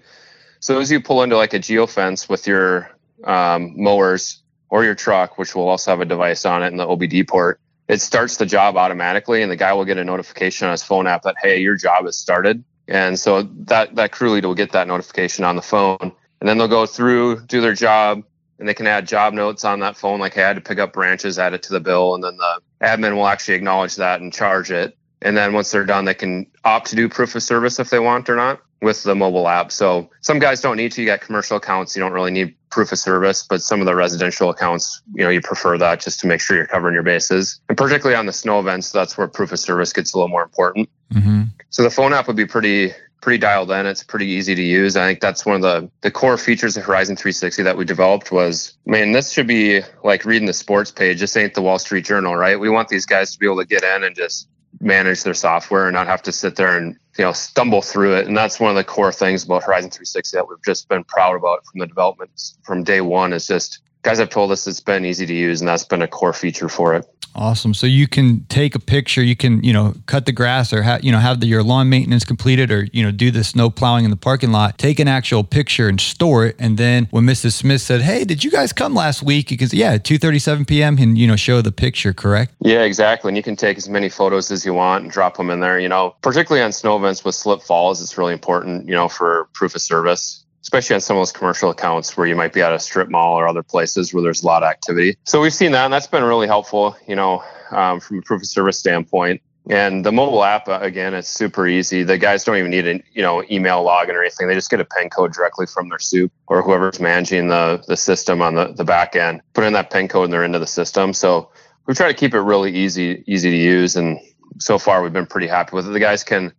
So 0.60 0.80
as 0.80 0.92
you 0.92 1.02
pull 1.02 1.24
into 1.24 1.36
like 1.36 1.54
a 1.54 1.60
geofence 1.60 2.30
with 2.30 2.48
your 2.48 2.90
um, 3.24 3.74
mowers 3.76 4.42
or 4.70 4.84
your 4.84 4.96
truck, 4.96 5.38
which 5.38 5.56
will 5.56 5.68
also 5.68 5.92
have 5.92 6.00
a 6.00 6.06
device 6.06 6.46
on 6.46 6.64
it 6.64 6.68
in 6.68 6.78
the 6.78 6.86
OBD 6.86 7.28
port, 7.28 7.60
it 7.88 8.02
starts 8.02 8.38
the 8.38 8.46
job 8.46 8.78
automatically, 8.78 9.42
and 9.42 9.52
the 9.52 9.56
guy 9.56 9.74
will 9.74 9.86
get 9.86 9.98
a 9.98 10.04
notification 10.04 10.68
on 10.68 10.72
his 10.72 10.84
phone 10.84 11.06
app 11.06 11.24
that 11.24 11.36
hey, 11.42 11.60
your 11.60 11.76
job 11.76 12.06
has 12.06 12.16
started. 12.16 12.64
And 12.88 13.20
so 13.20 13.44
that 13.44 13.96
that 13.96 14.12
crew 14.12 14.32
lead 14.32 14.46
will 14.46 14.56
get 14.56 14.72
that 14.72 14.88
notification 14.88 15.44
on 15.44 15.56
the 15.56 15.62
phone, 15.62 15.98
and 16.02 16.50
then 16.50 16.58
they'll 16.58 16.68
go 16.68 16.86
through, 16.86 17.42
do 17.46 17.62
their 17.62 17.74
job, 17.74 18.24
and 18.60 18.68
they 18.68 18.74
can 18.74 18.88
add 18.88 19.08
job 19.08 19.34
notes 19.34 19.66
on 19.66 19.80
that 19.82 19.98
phone, 19.98 20.20
like 20.20 20.34
hey, 20.34 20.44
I 20.44 20.48
had 20.48 20.56
to 20.56 20.62
pick 20.62 20.80
up 20.80 20.94
branches, 20.94 21.40
add 21.40 21.54
it 21.54 21.64
to 21.64 21.74
the 21.74 21.80
bill, 21.80 22.16
and 22.16 22.24
then 22.24 22.38
the 22.38 22.62
admin 22.84 23.16
will 23.16 23.28
actually 23.28 23.56
acknowledge 23.56 23.96
that 23.96 24.22
and 24.22 24.32
charge 24.32 24.72
it. 24.72 24.98
And 25.22 25.38
then 25.38 25.54
once 25.54 25.72
they're 25.72 25.86
done, 25.86 26.06
they 26.06 26.14
can 26.14 26.46
opt 26.66 26.88
to 26.88 26.96
do 26.96 27.08
proof 27.08 27.36
of 27.36 27.44
service 27.44 27.80
if 27.80 27.90
they 27.90 28.00
want 28.00 28.30
or 28.30 28.36
not 28.36 28.62
with 28.82 29.04
the 29.04 29.16
mobile 29.16 29.48
app. 29.48 29.72
So 29.72 30.10
some 30.20 30.40
guys 30.40 30.60
don't 30.60 30.76
need 30.76 30.92
to. 30.92 31.02
You 31.02 31.08
got 31.08 31.22
commercial 31.22 31.56
accounts, 31.56 31.96
you 31.96 32.02
don't 32.02 32.12
really 32.12 32.32
need 32.32 32.56
proof 32.70 32.92
of 32.92 33.00
service, 33.00 33.44
but 33.50 33.62
some 33.62 33.80
of 33.80 33.86
the 33.86 33.96
residential 33.96 34.50
accounts, 34.50 35.02
you 35.16 35.24
know, 35.24 35.30
you 35.30 35.40
prefer 35.40 35.78
that 35.78 36.02
just 36.02 36.20
to 36.20 36.28
make 36.28 36.42
sure 36.42 36.58
you're 36.58 36.68
covering 36.68 36.94
your 36.94 37.04
bases. 37.04 37.62
And 37.70 37.78
particularly 37.78 38.18
on 38.18 38.26
the 38.26 38.34
snow 38.34 38.60
events, 38.60 38.92
that's 38.92 39.18
where 39.18 39.28
proof 39.28 39.54
of 39.54 39.60
service 39.60 39.94
gets 39.94 40.14
a 40.14 40.18
little 40.18 40.28
more 40.28 40.44
important. 40.44 40.90
Mm-hmm. 41.14 41.44
So 41.70 41.84
the 41.84 41.90
phone 41.90 42.12
app 42.12 42.28
would 42.28 42.36
be 42.36 42.46
pretty 42.46 42.92
pretty 43.24 43.38
dialed 43.38 43.72
in. 43.72 43.86
It's 43.86 44.04
pretty 44.04 44.28
easy 44.28 44.54
to 44.54 44.62
use. 44.62 44.98
I 44.98 45.08
think 45.08 45.22
that's 45.22 45.46
one 45.46 45.56
of 45.56 45.62
the 45.62 45.90
the 46.02 46.12
core 46.12 46.38
features 46.38 46.76
of 46.76 46.84
Horizon 46.84 47.16
360 47.16 47.64
that 47.64 47.78
we 47.78 47.86
developed 47.86 48.34
was, 48.34 48.74
man, 48.86 49.14
this 49.14 49.32
should 49.32 49.48
be 49.48 49.82
like 50.04 50.26
reading 50.26 50.46
the 50.46 50.54
sports 50.54 50.92
page. 50.92 51.22
This 51.22 51.38
ain't 51.38 51.54
the 51.54 51.62
Wall 51.62 51.80
Street 51.80 52.04
Journal, 52.04 52.36
right? 52.36 52.60
We 52.60 52.70
want 52.70 52.90
these 52.90 53.06
guys 53.06 53.32
to 53.32 53.40
be 53.40 53.46
able 53.46 53.60
to 53.60 53.66
get 53.66 53.84
in 53.84 54.04
and 54.04 54.14
just 54.14 54.50
manage 54.82 55.24
their 55.24 55.34
software 55.34 55.88
and 55.88 55.94
not 55.94 56.08
have 56.08 56.22
to 56.24 56.34
sit 56.34 56.58
there 56.58 56.78
and 56.78 56.98
you 57.18 57.24
know 57.24 57.32
stumble 57.32 57.82
through 57.82 58.18
it. 58.18 58.28
And 58.28 58.36
that's 58.36 58.60
one 58.60 58.72
of 58.72 58.76
the 58.76 58.84
core 58.84 59.14
things 59.14 59.46
about 59.46 59.64
Horizon 59.64 59.90
360 59.90 60.38
that 60.38 60.50
we've 60.50 60.64
just 60.66 60.90
been 60.90 61.06
proud 61.06 61.38
about 61.38 61.66
from 61.66 61.80
the 61.80 61.88
development 61.88 62.32
from 62.64 62.84
day 62.84 63.00
one. 63.00 63.32
Is 63.32 63.48
just 63.48 63.80
guys 64.04 64.20
have 64.20 64.30
told 64.30 64.52
us 64.52 64.68
it's 64.68 64.80
been 64.80 65.06
easy 65.06 65.26
to 65.26 65.34
use, 65.34 65.62
and 65.62 65.68
that's 65.68 65.84
been 65.84 66.02
a 66.02 66.08
core 66.08 66.34
feature 66.34 66.70
for 66.70 66.94
it. 66.94 67.10
Awesome. 67.36 67.74
So 67.74 67.88
you 67.88 68.08
can 68.08 68.46
take 68.46 68.76
a 68.76 68.80
picture. 68.80 69.24
You 69.24 69.36
can, 69.36 69.64
you 69.64 69.74
know, 69.74 69.96
cut 70.06 70.28
the 70.28 70.32
grass 70.32 70.72
or 70.72 70.84
ha- 70.84 71.00
you 71.02 71.12
know 71.12 71.18
have 71.18 71.40
the, 71.40 71.48
your 71.48 71.64
lawn 71.64 71.90
maintenance 71.90 72.26
completed, 72.26 72.72
or 72.72 72.88
you 72.94 73.02
know 73.02 73.12
do 73.12 73.32
the 73.32 73.44
snow 73.44 73.70
plowing 73.72 74.06
in 74.06 74.12
the 74.12 74.18
parking 74.18 74.52
lot. 74.52 74.78
Take 74.78 75.00
an 75.00 75.08
actual 75.08 75.44
picture 75.44 75.88
and 75.88 76.00
store 76.00 76.46
it. 76.46 76.56
And 76.60 76.78
then 76.78 77.08
when 77.10 77.26
Mrs. 77.26 77.54
Smith 77.54 77.82
said, 77.82 78.02
"Hey, 78.02 78.24
did 78.24 78.44
you 78.44 78.52
guys 78.52 78.72
come 78.72 78.94
last 78.94 79.24
week?" 79.24 79.50
You 79.50 79.58
can 79.58 79.68
say, 79.70 79.78
"Yeah, 79.78 79.98
2:37 79.98 80.68
p.m." 80.68 80.98
and 81.00 81.18
you 81.18 81.26
know 81.26 81.36
show 81.36 81.62
the 81.62 81.72
picture. 81.72 82.14
Correct? 82.14 82.54
Yeah, 82.60 82.84
exactly. 82.84 83.30
And 83.30 83.38
you 83.38 83.42
can 83.42 83.56
take 83.56 83.78
as 83.78 83.90
many 83.90 84.10
photos 84.10 84.52
as 84.52 84.64
you 84.64 84.74
want 84.76 85.04
and 85.04 85.12
drop 85.12 85.38
them 85.38 85.50
in 85.50 85.60
there. 85.60 85.80
You 85.80 85.90
know, 85.90 86.16
particularly 86.22 86.64
on 86.64 86.72
snow 86.72 86.98
events 86.98 87.26
with 87.26 87.34
slip 87.34 87.64
falls, 87.64 88.00
it's 88.00 88.16
really 88.16 88.34
important. 88.34 88.88
You 88.88 88.94
know, 88.94 89.08
for 89.08 89.48
proof 89.54 89.74
of 89.74 89.82
service 89.82 90.43
especially 90.64 90.96
on 90.96 91.02
some 91.02 91.18
of 91.18 91.22
those 91.22 91.32
commercial 91.32 91.70
accounts 91.70 92.18
where 92.18 92.26
you 92.26 92.36
might 92.36 92.54
be 92.54 92.62
at 92.62 92.74
a 92.74 92.80
strip 92.80 93.10
mall 93.10 93.38
or 93.38 93.48
other 93.48 93.64
places 93.64 94.14
where 94.14 94.24
there's 94.24 94.44
a 94.44 94.46
lot 94.46 94.64
of 94.64 94.70
activity. 94.70 95.18
So 95.26 95.42
we've 95.42 95.54
seen 95.54 95.74
that, 95.74 95.86
and 95.86 95.94
that's 95.94 96.08
been 96.08 96.24
really 96.24 96.48
helpful, 96.48 96.96
you 97.08 97.16
know, 97.16 97.44
um, 97.72 98.00
from 98.00 98.20
a 98.20 98.22
proof 98.22 98.42
of 98.42 98.48
service 98.48 98.80
standpoint. 98.80 99.42
And 99.70 100.06
the 100.06 100.12
mobile 100.12 100.44
app, 100.44 100.68
uh, 100.68 100.80
again, 100.82 101.14
it's 101.14 101.30
super 101.30 101.68
easy. 101.68 102.04
The 102.04 102.18
guys 102.18 102.44
don't 102.44 102.58
even 102.58 102.72
need 102.72 102.86
an 102.86 103.02
you 103.14 103.22
know 103.22 103.44
email 103.50 103.84
login 103.86 104.10
or 104.10 104.22
anything. 104.22 104.48
They 104.48 104.56
just 104.56 104.70
get 104.70 104.82
a 104.82 104.86
PIN 104.86 105.10
code 105.10 105.32
directly 105.32 105.66
from 105.66 105.88
their 105.88 106.00
soup 106.00 106.34
or 106.48 106.62
whoever's 106.62 107.00
managing 107.00 107.48
the 107.48 107.82
the 107.88 107.96
system 107.96 108.42
on 108.42 108.56
the 108.56 108.74
the 108.74 108.84
back 108.84 109.16
end. 109.16 109.42
Put 109.54 109.64
in 109.64 109.72
that 109.74 109.90
PIN 109.90 110.10
code 110.10 110.26
and 110.26 110.34
they're 110.34 110.44
into 110.44 110.60
the 110.60 110.68
system. 110.68 111.14
So 111.14 111.50
we 111.86 111.94
try 111.94 112.10
to 112.10 112.14
keep 112.14 112.34
it 112.34 112.42
really 112.42 112.76
easy 112.76 113.24
easy 113.26 113.52
to 113.52 113.56
use. 113.56 113.96
And 113.96 114.20
so 114.60 114.78
far, 114.78 115.02
we've 115.02 115.14
been 115.14 115.26
pretty 115.26 115.48
happy 115.48 115.78
with 115.78 115.88
it. 115.88 115.92
The 115.92 116.00
guys 116.00 116.26
can 116.26 116.52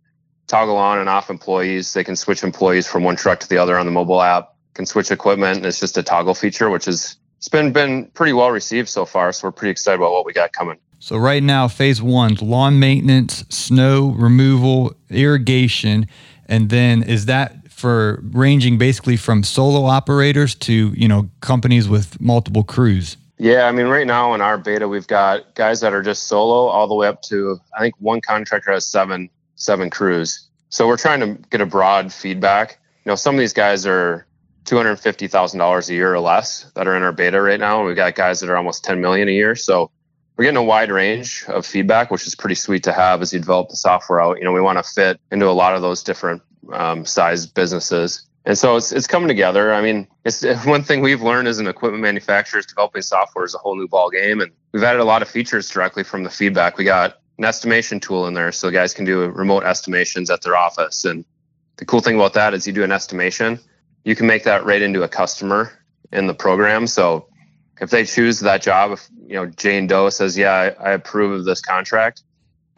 toggle 0.55 0.77
on 0.77 0.99
and 0.99 1.09
off 1.09 1.29
employees. 1.29 1.93
They 1.93 2.03
can 2.03 2.15
switch 2.15 2.43
employees 2.43 2.87
from 2.87 3.03
one 3.03 3.15
truck 3.15 3.39
to 3.41 3.49
the 3.49 3.57
other 3.57 3.77
on 3.77 3.85
the 3.85 3.91
mobile 3.91 4.21
app. 4.21 4.53
Can 4.73 4.85
switch 4.85 5.11
equipment. 5.11 5.65
It's 5.65 5.79
just 5.79 5.97
a 5.97 6.03
toggle 6.03 6.33
feature, 6.33 6.69
which 6.69 6.87
is 6.87 7.17
it's 7.37 7.47
been 7.47 7.71
been 7.71 8.05
pretty 8.07 8.33
well 8.33 8.51
received 8.51 8.89
so 8.89 9.05
far. 9.05 9.31
So 9.31 9.47
we're 9.47 9.51
pretty 9.51 9.71
excited 9.71 9.97
about 9.97 10.11
what 10.11 10.25
we 10.25 10.33
got 10.33 10.51
coming. 10.53 10.77
So 10.99 11.17
right 11.17 11.43
now, 11.43 11.67
phase 11.67 12.01
one, 12.01 12.35
lawn 12.41 12.79
maintenance, 12.79 13.45
snow 13.49 14.15
removal, 14.17 14.95
irrigation, 15.09 16.07
and 16.47 16.69
then 16.69 17.03
is 17.03 17.25
that 17.25 17.71
for 17.71 18.21
ranging 18.31 18.77
basically 18.77 19.17
from 19.17 19.43
solo 19.43 19.85
operators 19.85 20.55
to 20.55 20.93
you 20.95 21.07
know 21.07 21.29
companies 21.41 21.87
with 21.87 22.19
multiple 22.19 22.63
crews? 22.63 23.17
Yeah, 23.37 23.67
I 23.67 23.71
mean, 23.73 23.87
right 23.87 24.07
now 24.07 24.33
in 24.33 24.41
our 24.41 24.57
beta, 24.57 24.87
we've 24.87 25.07
got 25.07 25.55
guys 25.55 25.81
that 25.81 25.93
are 25.93 26.01
just 26.01 26.27
solo 26.27 26.67
all 26.67 26.87
the 26.87 26.95
way 26.95 27.07
up 27.07 27.21
to 27.23 27.59
I 27.77 27.81
think 27.81 27.95
one 27.99 28.21
contractor 28.21 28.71
has 28.71 28.85
seven 28.85 29.29
seven 29.55 29.89
crews. 29.89 30.44
So 30.75 30.89
we're 30.89 30.97
trying 30.97 31.21
to 31.21 31.41
get 31.51 31.61
a 31.61 31.65
broad 31.65 32.11
feedback. 32.11 32.81
You 33.05 33.09
know, 33.09 33.15
some 33.15 33.33
of 33.33 33.39
these 33.39 33.53
guys 33.53 33.85
are 33.85 34.27
two 34.65 34.75
hundred 34.75 34.97
fifty 34.97 35.29
thousand 35.29 35.59
dollars 35.59 35.89
a 35.89 35.93
year 35.93 36.13
or 36.13 36.19
less 36.19 36.69
that 36.75 36.85
are 36.85 36.97
in 36.97 37.01
our 37.01 37.13
beta 37.13 37.41
right 37.41 37.57
now, 37.61 37.77
and 37.77 37.87
we've 37.87 37.95
got 37.95 38.13
guys 38.15 38.41
that 38.41 38.49
are 38.49 38.57
almost 38.57 38.83
ten 38.83 38.99
million 38.99 39.29
a 39.29 39.31
year. 39.31 39.55
So 39.55 39.89
we're 40.35 40.43
getting 40.43 40.57
a 40.57 40.63
wide 40.63 40.91
range 40.91 41.45
of 41.47 41.65
feedback, 41.65 42.11
which 42.11 42.27
is 42.27 42.35
pretty 42.35 42.55
sweet 42.55 42.83
to 42.83 42.91
have 42.91 43.21
as 43.21 43.31
you 43.31 43.39
develop 43.39 43.69
the 43.69 43.77
software 43.77 44.21
out. 44.21 44.37
You 44.37 44.43
know, 44.43 44.51
we 44.51 44.59
want 44.59 44.77
to 44.77 44.83
fit 44.83 45.17
into 45.31 45.47
a 45.47 45.55
lot 45.55 45.75
of 45.75 45.81
those 45.81 46.03
different 46.03 46.41
um, 46.73 47.05
size 47.05 47.45
businesses. 47.45 48.27
And 48.43 48.57
so 48.57 48.75
it's, 48.75 48.91
it's 48.91 49.07
coming 49.07 49.29
together. 49.29 49.73
I 49.73 49.81
mean, 49.81 50.09
it's 50.25 50.43
one 50.65 50.83
thing 50.83 50.99
we've 50.99 51.21
learned 51.21 51.47
as 51.47 51.57
an 51.57 51.67
equipment 51.67 52.03
manufacturer 52.03 52.59
is 52.59 52.65
developing 52.65 53.01
software 53.01 53.45
is 53.45 53.55
a 53.55 53.59
whole 53.59 53.77
new 53.77 53.87
ball 53.87 54.09
game. 54.09 54.41
And 54.41 54.51
we've 54.73 54.83
added 54.83 54.99
a 54.99 55.05
lot 55.05 55.21
of 55.21 55.29
features 55.29 55.69
directly 55.69 56.03
from 56.03 56.23
the 56.23 56.29
feedback. 56.29 56.77
We 56.77 56.83
got 56.83 57.21
an 57.37 57.45
estimation 57.45 57.99
tool 57.99 58.27
in 58.27 58.33
there 58.33 58.51
so 58.51 58.71
guys 58.71 58.93
can 58.93 59.05
do 59.05 59.29
remote 59.29 59.63
estimations 59.63 60.29
at 60.29 60.41
their 60.41 60.55
office. 60.55 61.05
And 61.05 61.25
the 61.77 61.85
cool 61.85 61.99
thing 61.99 62.15
about 62.15 62.33
that 62.33 62.53
is 62.53 62.65
you 62.65 62.73
do 62.73 62.83
an 62.83 62.91
estimation, 62.91 63.59
you 64.03 64.15
can 64.15 64.27
make 64.27 64.43
that 64.43 64.65
right 64.65 64.81
into 64.81 65.03
a 65.03 65.07
customer 65.07 65.71
in 66.11 66.27
the 66.27 66.33
program. 66.33 66.87
So 66.87 67.27
if 67.81 67.89
they 67.89 68.05
choose 68.05 68.39
that 68.41 68.61
job, 68.61 68.91
if 68.91 69.09
you 69.27 69.35
know 69.35 69.45
Jane 69.47 69.87
Doe 69.87 70.09
says, 70.09 70.37
"Yeah, 70.37 70.53
I, 70.53 70.89
I 70.89 70.91
approve 70.91 71.33
of 71.33 71.45
this 71.45 71.61
contract," 71.61 72.23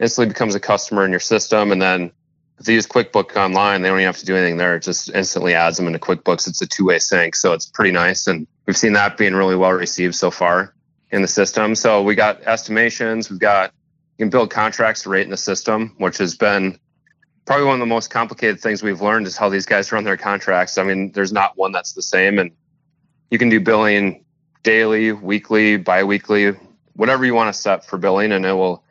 instantly 0.00 0.32
becomes 0.32 0.54
a 0.54 0.60
customer 0.60 1.04
in 1.04 1.10
your 1.10 1.20
system, 1.20 1.70
and 1.70 1.80
then 1.80 2.10
if 2.58 2.66
they 2.66 2.74
use 2.74 2.86
QuickBook 2.86 3.36
online, 3.36 3.82
they 3.82 3.88
don't 3.88 3.98
even 3.98 4.06
have 4.06 4.18
to 4.18 4.26
do 4.26 4.34
anything 4.34 4.56
there. 4.56 4.76
It 4.76 4.82
just 4.82 5.10
instantly 5.10 5.54
adds 5.54 5.76
them 5.76 5.86
into 5.86 6.00
QuickBooks. 6.00 6.48
It's 6.48 6.60
a 6.60 6.66
two-way 6.66 6.98
sync, 6.98 7.36
so 7.36 7.52
it's 7.52 7.66
pretty 7.66 7.92
nice, 7.92 8.26
and 8.26 8.48
we've 8.66 8.76
seen 8.76 8.94
that 8.94 9.16
being 9.16 9.34
really 9.34 9.54
well 9.54 9.72
received 9.72 10.16
so 10.16 10.30
far 10.30 10.74
in 11.10 11.22
the 11.22 11.28
system. 11.28 11.74
So 11.74 12.02
we 12.02 12.14
got 12.16 12.42
estimations, 12.42 13.30
we've 13.30 13.38
got 13.38 13.72
you 14.18 14.24
can 14.24 14.30
build 14.30 14.50
contracts 14.50 15.06
right 15.06 15.22
in 15.22 15.30
the 15.30 15.36
system, 15.36 15.94
which 15.98 16.18
has 16.18 16.36
been 16.36 16.78
probably 17.46 17.64
one 17.64 17.74
of 17.74 17.80
the 17.80 17.86
most 17.86 18.10
complicated 18.10 18.60
things 18.60 18.82
we've 18.82 19.00
learned 19.00 19.26
is 19.26 19.36
how 19.36 19.48
these 19.48 19.64
guys 19.64 19.92
run 19.92 20.04
their 20.04 20.16
contracts. 20.16 20.76
I 20.76 20.82
mean, 20.82 21.12
there's 21.12 21.32
not 21.32 21.56
one 21.56 21.72
that's 21.72 21.92
the 21.92 22.02
same, 22.02 22.38
and 22.38 22.50
you 23.30 23.38
can 23.38 23.48
do 23.48 23.60
billing 23.60 24.24
daily, 24.64 25.12
weekly, 25.12 25.76
biweekly, 25.76 26.52
whatever 26.94 27.24
you 27.24 27.32
want 27.32 27.54
to 27.54 27.58
set 27.58 27.86
for 27.86 27.96
billing, 27.96 28.32
and 28.32 28.44
it 28.44 28.52
will 28.52 28.84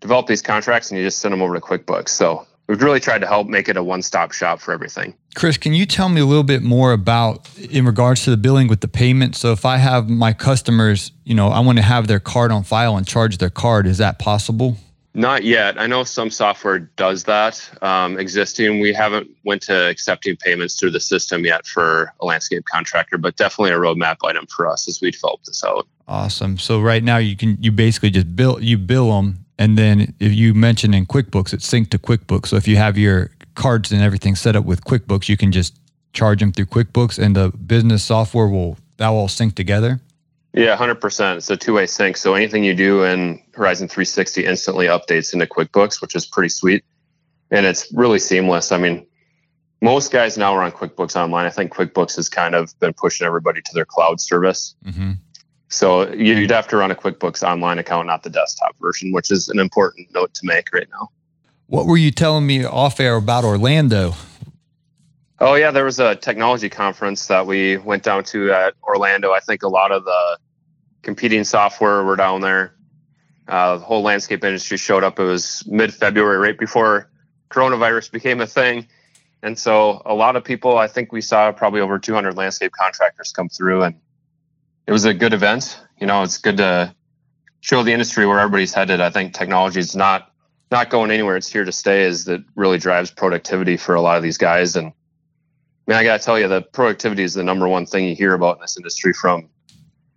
develop 0.00 0.26
these 0.26 0.42
contracts 0.42 0.90
and 0.90 0.98
you 0.98 1.06
just 1.06 1.18
send 1.18 1.32
them 1.32 1.40
over 1.40 1.54
to 1.54 1.60
QuickBooks. 1.60 2.10
So 2.10 2.46
we've 2.66 2.82
really 2.82 3.00
tried 3.00 3.20
to 3.20 3.26
help 3.26 3.46
make 3.46 3.68
it 3.68 3.76
a 3.76 3.82
one-stop 3.82 4.32
shop 4.32 4.60
for 4.60 4.72
everything. 4.72 5.14
Chris, 5.34 5.56
can 5.56 5.74
you 5.74 5.86
tell 5.86 6.08
me 6.08 6.20
a 6.20 6.26
little 6.26 6.44
bit 6.44 6.62
more 6.62 6.92
about 6.92 7.48
in 7.58 7.84
regards 7.84 8.24
to 8.24 8.30
the 8.30 8.36
billing 8.36 8.68
with 8.68 8.80
the 8.80 8.88
payment? 8.88 9.36
So 9.36 9.52
if 9.52 9.64
I 9.64 9.76
have 9.78 10.08
my 10.08 10.32
customers, 10.32 11.12
you 11.24 11.34
know, 11.34 11.48
I 11.48 11.60
want 11.60 11.78
to 11.78 11.82
have 11.82 12.06
their 12.06 12.20
card 12.20 12.52
on 12.52 12.62
file 12.62 12.96
and 12.96 13.06
charge 13.06 13.38
their 13.38 13.50
card, 13.50 13.86
is 13.86 13.98
that 13.98 14.18
possible? 14.18 14.76
Not 15.16 15.44
yet. 15.44 15.80
I 15.80 15.86
know 15.86 16.02
some 16.02 16.28
software 16.28 16.80
does 16.80 17.22
that 17.24 17.70
um, 17.82 18.18
existing. 18.18 18.80
We 18.80 18.92
haven't 18.92 19.30
went 19.44 19.62
to 19.62 19.88
accepting 19.88 20.36
payments 20.36 20.78
through 20.78 20.90
the 20.90 20.98
system 20.98 21.44
yet 21.44 21.66
for 21.66 22.12
a 22.20 22.26
landscape 22.26 22.64
contractor, 22.64 23.16
but 23.16 23.36
definitely 23.36 23.70
a 23.70 23.78
roadmap 23.78 24.16
item 24.24 24.46
for 24.46 24.68
us 24.68 24.88
as 24.88 25.00
we 25.00 25.12
develop 25.12 25.44
this 25.44 25.62
out. 25.62 25.86
Awesome. 26.08 26.58
So 26.58 26.80
right 26.80 27.02
now 27.02 27.18
you 27.18 27.36
can 27.36 27.56
you 27.62 27.70
basically 27.70 28.10
just 28.10 28.34
bill 28.34 28.60
you 28.60 28.76
bill 28.76 29.12
them, 29.12 29.43
and 29.58 29.78
then 29.78 30.14
if 30.20 30.32
you 30.32 30.54
mentioned 30.54 30.94
in 30.94 31.06
QuickBooks, 31.06 31.52
it's 31.52 31.70
synced 31.70 31.90
to 31.90 31.98
QuickBooks. 31.98 32.48
So 32.48 32.56
if 32.56 32.66
you 32.66 32.76
have 32.76 32.98
your 32.98 33.30
cards 33.54 33.92
and 33.92 34.02
everything 34.02 34.34
set 34.34 34.56
up 34.56 34.64
with 34.64 34.84
QuickBooks, 34.84 35.28
you 35.28 35.36
can 35.36 35.52
just 35.52 35.78
charge 36.12 36.40
them 36.40 36.52
through 36.52 36.66
QuickBooks, 36.66 37.18
and 37.18 37.36
the 37.36 37.50
business 37.50 38.04
software 38.04 38.48
will 38.48 38.76
that 38.96 39.08
will 39.08 39.18
all 39.18 39.28
sync 39.28 39.54
together. 39.54 40.00
Yeah, 40.52 40.76
100%. 40.76 41.36
It's 41.36 41.50
a 41.50 41.56
two 41.56 41.74
way 41.74 41.86
sync. 41.86 42.16
So 42.16 42.34
anything 42.34 42.62
you 42.62 42.74
do 42.74 43.02
in 43.02 43.42
Horizon 43.54 43.88
360 43.88 44.46
instantly 44.46 44.86
updates 44.86 45.32
into 45.32 45.46
QuickBooks, 45.46 46.00
which 46.00 46.14
is 46.14 46.26
pretty 46.26 46.48
sweet. 46.48 46.84
And 47.50 47.66
it's 47.66 47.92
really 47.92 48.20
seamless. 48.20 48.70
I 48.70 48.78
mean, 48.78 49.04
most 49.82 50.12
guys 50.12 50.38
now 50.38 50.54
are 50.54 50.62
on 50.62 50.70
QuickBooks 50.70 51.16
Online. 51.16 51.44
I 51.44 51.50
think 51.50 51.72
QuickBooks 51.74 52.14
has 52.16 52.28
kind 52.28 52.54
of 52.54 52.78
been 52.78 52.92
pushing 52.94 53.26
everybody 53.26 53.60
to 53.62 53.74
their 53.74 53.84
cloud 53.84 54.20
service. 54.20 54.76
Mm-hmm. 54.86 55.12
So 55.74 56.12
you'd 56.12 56.50
have 56.50 56.68
to 56.68 56.76
run 56.76 56.90
a 56.90 56.94
QuickBooks 56.94 57.42
Online 57.42 57.78
account, 57.78 58.06
not 58.06 58.22
the 58.22 58.30
desktop 58.30 58.76
version, 58.80 59.12
which 59.12 59.30
is 59.30 59.48
an 59.48 59.58
important 59.58 60.12
note 60.14 60.32
to 60.34 60.46
make 60.46 60.72
right 60.72 60.86
now. 60.90 61.10
What 61.66 61.86
were 61.86 61.96
you 61.96 62.10
telling 62.10 62.46
me 62.46 62.64
off 62.64 63.00
air 63.00 63.16
about 63.16 63.44
Orlando? 63.44 64.14
Oh 65.40 65.54
yeah, 65.54 65.70
there 65.70 65.84
was 65.84 65.98
a 65.98 66.14
technology 66.14 66.68
conference 66.68 67.26
that 67.26 67.46
we 67.46 67.76
went 67.78 68.04
down 68.04 68.24
to 68.24 68.52
at 68.52 68.74
Orlando. 68.82 69.32
I 69.32 69.40
think 69.40 69.62
a 69.62 69.68
lot 69.68 69.90
of 69.90 70.04
the 70.04 70.38
competing 71.02 71.42
software 71.44 72.04
were 72.04 72.16
down 72.16 72.40
there. 72.40 72.76
Uh, 73.48 73.76
the 73.78 73.84
whole 73.84 74.02
landscape 74.02 74.44
industry 74.44 74.76
showed 74.76 75.04
up. 75.04 75.18
It 75.18 75.24
was 75.24 75.64
mid 75.66 75.92
February, 75.92 76.38
right 76.38 76.58
before 76.58 77.10
coronavirus 77.50 78.10
became 78.10 78.40
a 78.40 78.46
thing. 78.46 78.86
And 79.42 79.58
so 79.58 80.02
a 80.06 80.14
lot 80.14 80.36
of 80.36 80.44
people, 80.44 80.78
I 80.78 80.86
think 80.88 81.12
we 81.12 81.20
saw 81.20 81.52
probably 81.52 81.80
over 81.80 81.98
200 81.98 82.36
landscape 82.36 82.72
contractors 82.72 83.30
come 83.32 83.48
through, 83.48 83.82
and 83.82 83.94
it 84.86 84.92
was 84.92 85.04
a 85.04 85.14
good 85.14 85.32
event. 85.32 85.80
You 86.00 86.06
know, 86.06 86.22
it's 86.22 86.38
good 86.38 86.58
to 86.58 86.94
show 87.60 87.82
the 87.82 87.92
industry 87.92 88.26
where 88.26 88.38
everybody's 88.38 88.74
headed. 88.74 89.00
I 89.00 89.10
think 89.10 89.34
technology 89.34 89.80
is 89.80 89.96
not 89.96 90.30
not 90.70 90.90
going 90.90 91.10
anywhere; 91.10 91.36
it's 91.36 91.52
here 91.52 91.64
to 91.64 91.72
stay. 91.72 92.04
Is 92.04 92.24
that 92.26 92.42
really 92.54 92.78
drives 92.78 93.10
productivity 93.10 93.76
for 93.76 93.94
a 93.94 94.00
lot 94.00 94.16
of 94.16 94.22
these 94.22 94.38
guys? 94.38 94.76
And 94.76 94.88
I 94.88 94.92
mean, 95.86 95.98
I 95.98 96.04
got 96.04 96.20
to 96.20 96.24
tell 96.24 96.38
you, 96.38 96.48
the 96.48 96.62
productivity 96.62 97.22
is 97.22 97.34
the 97.34 97.44
number 97.44 97.68
one 97.68 97.86
thing 97.86 98.08
you 98.08 98.14
hear 98.14 98.34
about 98.34 98.56
in 98.56 98.62
this 98.62 98.76
industry 98.76 99.12
from 99.12 99.48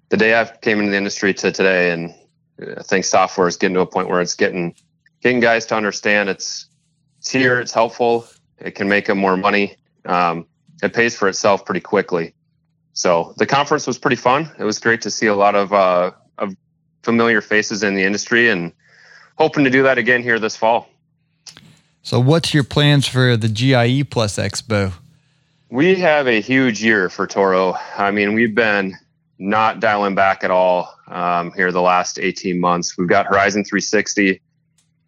the 0.10 0.18
day 0.18 0.40
I 0.40 0.46
came 0.46 0.80
into 0.80 0.92
the 0.92 0.98
industry 0.98 1.34
to 1.34 1.52
today, 1.52 1.92
and 1.92 2.14
I 2.78 2.84
think 2.84 3.06
software 3.06 3.48
is 3.48 3.58
getting 3.58 3.76
to 3.76 3.82
a 3.82 3.86
point 3.86 4.10
where 4.10 4.22
it's 4.22 4.36
getting 4.36 4.76
getting 5.22 5.40
guys 5.40 5.66
to 5.68 5.76
understand 5.76 6.30
it's 6.30 6.68
it's 7.20 7.32
here, 7.32 7.60
it's 7.60 7.74
helpful, 7.74 8.28
it 8.60 8.72
can 8.72 8.88
make 8.88 9.08
them 9.08 9.18
more 9.18 9.36
money, 9.36 9.76
um, 10.06 10.46
it 10.82 10.94
pays 10.94 11.16
for 11.16 11.28
itself 11.28 11.66
pretty 11.66 11.82
quickly. 11.82 12.34
So 12.98 13.36
the 13.38 13.46
conference 13.46 13.86
was 13.86 14.00
pretty 14.00 14.16
fun. 14.16 14.52
It 14.58 14.64
was 14.64 14.80
great 14.80 15.04
to 15.04 15.12
see 15.12 15.28
a 15.28 15.36
lot 15.36 15.54
of 15.54 15.72
uh, 15.72 16.12
of 16.40 16.56
familiar 17.04 17.42
faces 17.42 17.84
in 17.84 17.94
the 17.94 18.04
industry, 18.04 18.50
and 18.50 18.74
hoping 19.36 19.64
to 19.66 19.70
do 19.70 19.84
that 19.84 20.00
again 20.00 20.24
here 20.24 20.40
this 20.40 20.58
fall. 20.58 20.90
So, 22.02 22.20
what's 22.20 22.56
your 22.56 22.64
plans 22.64 23.08
for 23.08 23.38
the 23.38 23.50
GIE 23.50 24.04
Plus 24.04 24.38
Expo? 24.38 24.94
We 25.70 25.94
have 25.98 26.28
a 26.28 26.42
huge 26.42 26.84
year 26.84 27.08
for 27.08 27.28
Toro. 27.28 27.76
I 27.96 28.10
mean, 28.10 28.34
we've 28.34 28.56
been 28.56 28.96
not 29.38 29.80
dialing 29.80 30.16
back 30.16 30.44
at 30.44 30.50
all 30.50 30.92
um, 31.06 31.52
here 31.52 31.72
the 31.72 31.84
last 31.84 32.18
18 32.18 32.60
months. 32.60 32.98
We've 32.98 33.08
got 33.08 33.28
Horizon 33.28 33.64
360. 33.64 34.42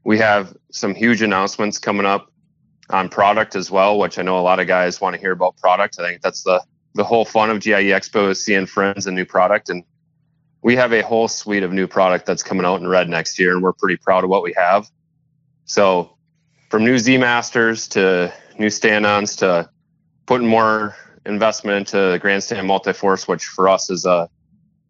We 0.03 0.19
have 0.19 0.55
some 0.71 0.93
huge 0.93 1.23
announcements 1.23 1.79
coming 1.79 2.05
up 2.05 2.31
on 2.91 3.09
product 3.09 3.55
as 3.55 3.71
well, 3.71 3.97
which 3.97 4.19
I 4.19 4.21
know 4.21 4.37
a 4.37 4.41
lot 4.45 4.59
of 4.59 4.67
guys 4.67 5.01
want 5.01 5.15
to 5.15 5.19
hear 5.19 5.31
about 5.31 5.57
product. 5.57 5.99
I 5.99 6.03
think 6.03 6.21
that's 6.21 6.43
the 6.43 6.61
the 6.95 7.03
whole 7.03 7.25
fun 7.25 7.49
of 7.49 7.59
GIE 7.59 7.91
Expo 7.91 8.29
is 8.29 8.43
seeing 8.43 8.65
friends 8.65 9.05
and 9.05 9.15
new 9.15 9.25
product. 9.25 9.69
And 9.69 9.83
we 10.61 10.75
have 10.75 10.93
a 10.93 11.01
whole 11.01 11.27
suite 11.27 11.63
of 11.63 11.71
new 11.71 11.87
product 11.87 12.25
that's 12.25 12.43
coming 12.43 12.65
out 12.65 12.81
in 12.81 12.87
red 12.87 13.09
next 13.09 13.39
year, 13.39 13.53
and 13.53 13.63
we're 13.63 13.73
pretty 13.73 13.97
proud 13.97 14.23
of 14.23 14.29
what 14.29 14.43
we 14.43 14.53
have. 14.57 14.87
So, 15.65 16.17
from 16.69 16.83
new 16.83 16.97
Z 16.97 17.17
Masters 17.17 17.87
to 17.89 18.33
new 18.57 18.69
stand-ons 18.69 19.37
to 19.37 19.69
putting 20.25 20.47
more 20.47 20.95
investment 21.25 21.77
into 21.77 22.11
the 22.11 22.19
grandstand 22.19 22.67
multi-force, 22.67 23.27
which 23.27 23.45
for 23.45 23.69
us 23.69 23.89
is 23.89 24.05
a 24.05 24.29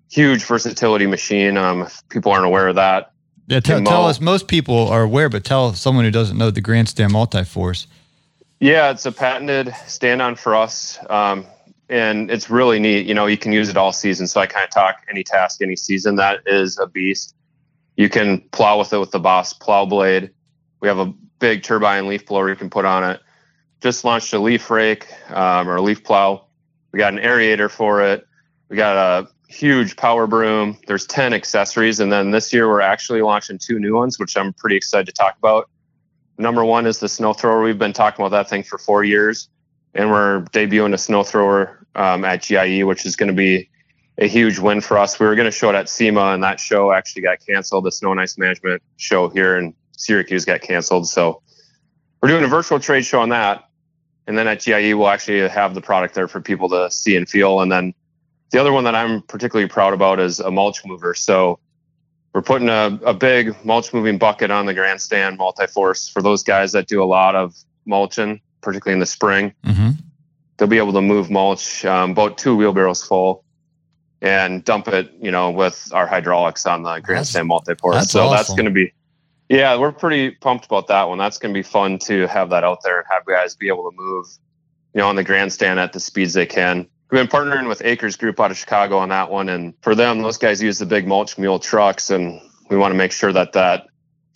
huge 0.10 0.44
versatility 0.44 1.06
machine. 1.06 1.58
Um, 1.58 1.84
if 1.84 2.02
people 2.10 2.32
aren't 2.32 2.46
aware 2.46 2.68
of 2.68 2.76
that, 2.76 3.12
yeah, 3.50 3.60
tell, 3.60 3.82
tell 3.82 4.06
us. 4.06 4.22
Most 4.22 4.48
people 4.48 4.88
are 4.90 5.02
aware, 5.02 5.28
but 5.28 5.44
tell 5.44 5.74
someone 5.74 6.06
who 6.06 6.12
doesn't 6.12 6.38
know 6.38 6.52
the 6.52 6.62
grandstand 6.62 7.12
multi-force. 7.12 7.88
Yeah, 8.60 8.92
it's 8.92 9.08
a 9.08 9.12
patented 9.12 9.74
stand-on 9.88 10.36
for 10.36 10.56
us, 10.56 11.00
um, 11.10 11.48
and 11.90 12.30
it's 12.30 12.50
really 12.50 12.80
neat. 12.80 13.06
You 13.06 13.14
know, 13.14 13.26
you 13.26 13.38
can 13.38 13.52
use 13.52 13.70
it 13.70 13.78
all 13.78 13.92
season. 13.92 14.28
So 14.28 14.40
I 14.40 14.46
kind 14.46 14.64
of 14.64 14.70
talk 14.70 15.06
any 15.10 15.24
task, 15.24 15.62
any 15.62 15.76
season. 15.76 16.16
That 16.16 16.42
is 16.46 16.78
a 16.78 16.88
beast. 16.88 17.36
You 17.98 18.10
can 18.10 18.42
plow 18.52 18.80
with 18.80 18.94
it 18.94 19.00
with 19.00 19.12
the 19.12 19.20
Boss 19.20 19.54
plow 19.54 19.86
blade. 19.86 20.32
We 20.80 20.88
have 20.88 21.00
a 21.00 21.14
big 21.40 21.64
turbine 21.64 22.08
leaf 22.08 22.26
blower 22.26 22.50
you 22.50 22.56
can 22.56 22.70
put 22.70 22.86
on 22.86 23.04
it 23.04 23.22
just 23.82 24.04
launched 24.04 24.34
a 24.34 24.40
leaf 24.40 24.70
rake 24.70 25.08
um, 25.30 25.70
or 25.70 25.78
a 25.78 25.82
leaf 25.82 26.04
plow. 26.04 26.46
We 26.92 27.00
got 27.00 27.14
an 27.14 27.20
aerator 27.20 27.70
for 27.70 28.02
it. 28.02 28.26
We 28.68 28.76
got 28.76 28.96
a 28.96 29.28
huge 29.48 29.96
power 29.96 30.28
broom. 30.28 30.78
There's 30.88 31.06
10 31.08 31.34
accessories. 31.34 32.00
And 32.00 32.12
then 32.12 32.32
this 32.32 32.54
year 32.54 32.68
we're 32.68 32.82
actually 32.82 33.22
launching 33.22 33.58
two 33.58 33.80
new 33.80 33.96
ones, 33.96 34.20
which 34.20 34.38
I'm 34.38 34.54
pretty 34.54 34.76
excited 34.76 35.06
to 35.08 35.14
talk 35.14 35.38
about. 35.38 35.70
Number 36.38 36.64
one 36.64 36.86
is 36.86 37.00
the 37.00 37.10
snow 37.10 37.34
thrower. 37.34 37.62
We've 37.62 37.78
been 37.78 37.94
talking 37.94 38.24
about 38.24 38.36
that 38.38 38.50
thing 38.50 38.64
for 38.64 38.78
four 38.78 39.04
years. 39.04 39.50
And 39.96 40.12
we're 40.12 40.42
debuting 40.52 40.94
a 40.94 40.98
snow 40.98 41.24
thrower 41.24 41.79
um, 41.96 42.26
at 42.26 42.44
GIE, 42.44 42.84
which 42.84 43.06
is 43.06 43.16
going 43.16 43.28
to 43.28 43.36
be 43.36 43.70
a 44.18 44.28
huge 44.28 44.60
win 44.60 44.82
for 44.82 44.98
us. 44.98 45.20
We 45.20 45.26
were 45.26 45.36
going 45.36 45.46
to 45.46 45.52
show 45.52 45.70
it 45.70 45.76
at 45.76 45.90
SIMA, 45.90 46.34
and 46.34 46.44
that 46.44 46.60
show 46.60 46.92
actually 46.92 47.22
got 47.22 47.40
canceled. 47.46 47.86
The 47.86 47.92
snow 47.92 48.12
and 48.12 48.20
ice 48.20 48.38
management 48.38 48.82
show 48.98 49.30
here 49.30 49.58
in 49.58 49.74
Syracuse 49.94 50.46
got 50.46 50.62
canceled. 50.62 51.08
So 51.08 51.42
we're 52.22 52.30
doing 52.30 52.44
a 52.44 52.48
virtual 52.48 52.80
trade 52.80 53.06
show 53.06 53.22
on 53.22 53.30
that. 53.30 53.66
And 54.28 54.38
then 54.38 54.48
at 54.48 54.60
GIE, 54.60 54.94
we'll 54.94 55.08
actually 55.08 55.48
have 55.48 55.74
the 55.74 55.82
product 55.82 56.14
there 56.14 56.28
for 56.28 56.42
people 56.42 56.70
to 56.70 56.92
see 56.92 57.16
and 57.16 57.28
feel. 57.28 57.62
And 57.62 57.72
then 57.72 57.94
the 58.52 58.60
other 58.60 58.72
one 58.72 58.84
that 58.84 58.96
I'm 58.96 59.22
particularly 59.24 59.70
proud 59.70 59.94
about 59.94 60.20
is 60.20 60.40
a 60.40 60.52
mulch 60.52 60.86
mover. 60.86 61.16
So 61.16 61.60
we're 62.34 62.42
putting 62.42 62.70
a, 62.70 63.00
a 63.06 63.14
big 63.14 63.56
mulch 63.66 63.94
moving 63.94 64.18
bucket 64.18 64.52
on 64.52 64.66
the 64.66 64.74
grandstand 64.74 65.38
multi-force 65.38 66.10
for 66.10 66.22
those 66.22 66.44
guys 66.44 66.74
that 66.74 66.88
do 66.88 67.02
a 67.02 67.06
lot 67.06 67.36
of 67.36 67.56
mulching, 67.86 68.42
particularly 68.62 68.94
in 68.94 69.00
the 69.00 69.06
spring. 69.06 69.54
Mm-hmm. 69.66 69.90
They'll 70.60 70.68
be 70.68 70.78
able 70.78 70.94
to 70.94 71.02
move 71.02 71.32
mulch 71.32 71.86
um, 71.86 72.12
about 72.12 72.38
two 72.38 72.56
wheelbarrows 72.56 73.04
full 73.04 73.44
and 74.22 74.64
dump 74.64 74.90
it, 74.90 75.12
you 75.20 75.32
know, 75.32 75.50
with 75.50 75.90
our 75.94 76.06
hydraulics 76.06 76.66
on 76.66 76.84
the 76.84 77.00
grandstand 77.00 77.48
multi-force. 77.48 78.12
So 78.12 78.26
awesome. 78.26 78.36
that's 78.36 78.50
going 78.50 78.66
to 78.66 78.72
be 78.72 78.94
yeah, 79.50 79.76
we're 79.78 79.92
pretty 79.92 80.32
pumped 80.32 80.66
about 80.66 80.88
that 80.88 81.10
one. 81.10 81.18
That's 81.18 81.40
going 81.40 81.54
to 81.54 81.58
be 81.58 81.64
fun 81.64 81.98
to 82.00 82.28
have 82.28 82.52
that 82.52 82.64
out 82.64 82.84
there 82.84 83.00
and 83.00 83.08
have 83.10 83.26
guys 83.26 83.56
be 83.56 83.68
able 83.68 83.90
to 83.90 83.98
move, 83.98 84.28
you 84.94 85.00
know, 85.00 85.08
on 85.08 85.16
the 85.16 85.24
grandstand 85.24 85.80
at 85.80 85.92
the 85.92 86.00
speeds 86.00 86.34
they 86.34 86.46
can. 86.46 86.88
We've 87.10 87.20
been 87.20 87.28
partnering 87.28 87.68
with 87.68 87.82
Acres 87.84 88.16
Group 88.16 88.40
out 88.40 88.52
of 88.52 88.58
Chicago 88.58 89.00
on 89.00 89.10
that 89.10 89.32
one, 89.32 89.50
and 89.50 89.74
for 89.82 89.96
them, 89.96 90.22
those 90.22 90.38
guys 90.38 90.62
use 90.62 90.78
the 90.78 90.86
big 90.86 91.08
mulch 91.08 91.40
mule 91.40 91.58
trucks, 91.58 92.12
and 92.12 92.40
we 92.70 92.78
want 92.78 92.92
to 92.92 92.96
make 92.96 93.12
sure 93.12 93.34
that 93.34 93.54
that 93.54 93.88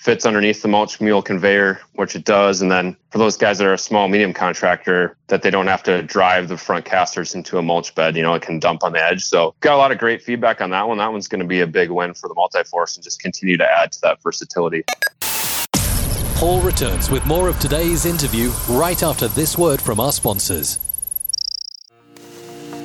fits 0.04 0.26
underneath 0.26 0.62
the 0.62 0.68
mulch 0.68 1.00
mule 1.00 1.22
conveyor, 1.22 1.80
which 1.94 2.14
it 2.14 2.26
does. 2.26 2.62
And 2.62 2.70
then 2.70 2.98
for 3.12 3.20
those 3.20 3.38
guys 3.38 3.58
that 3.60 3.68
are 3.68 3.74
a 3.74 3.78
small, 3.78 4.10
medium 4.10 4.34
contractor, 4.34 5.16
that 5.28 5.44
they 5.44 5.50
don't 5.50 5.68
have 5.68 5.82
to 5.84 6.04
drive 6.04 6.50
the 6.50 6.58
front 6.58 6.84
casters 6.84 7.34
into 7.34 7.58
a 7.58 7.62
mulch 7.62 7.96
bed, 7.96 8.18
you 8.18 8.22
know, 8.22 8.34
it 8.34 8.42
can 8.42 8.60
dump 8.60 8.84
on 8.84 8.92
the 8.92 9.02
edge. 9.02 9.24
So 9.24 9.56
got 9.62 9.76
a 9.76 9.78
lot 9.78 9.94
of 9.94 10.00
great 10.00 10.22
feedback 10.22 10.60
on 10.60 10.72
that 10.72 10.90
one. 10.90 10.98
That 10.98 11.14
one's 11.14 11.30
going 11.30 11.40
to 11.40 11.48
be 11.48 11.62
a 11.62 11.68
big 11.68 11.90
win 11.90 12.14
for 12.14 12.28
the 12.28 12.36
multi-force 12.36 12.98
and 12.98 13.04
just 13.04 13.22
continue 13.22 13.56
to 13.56 13.66
add 13.66 13.94
to 13.94 14.02
that 14.02 14.22
versatility. 14.22 14.84
Paul 16.36 16.60
returns 16.60 17.10
with 17.10 17.26
more 17.26 17.48
of 17.48 17.58
today's 17.62 18.06
interview 18.06 18.52
right 18.68 19.02
after 19.04 19.30
this 19.30 19.58
word 19.58 19.82
from 19.82 20.02
our 20.02 20.12
sponsors. 20.12 20.80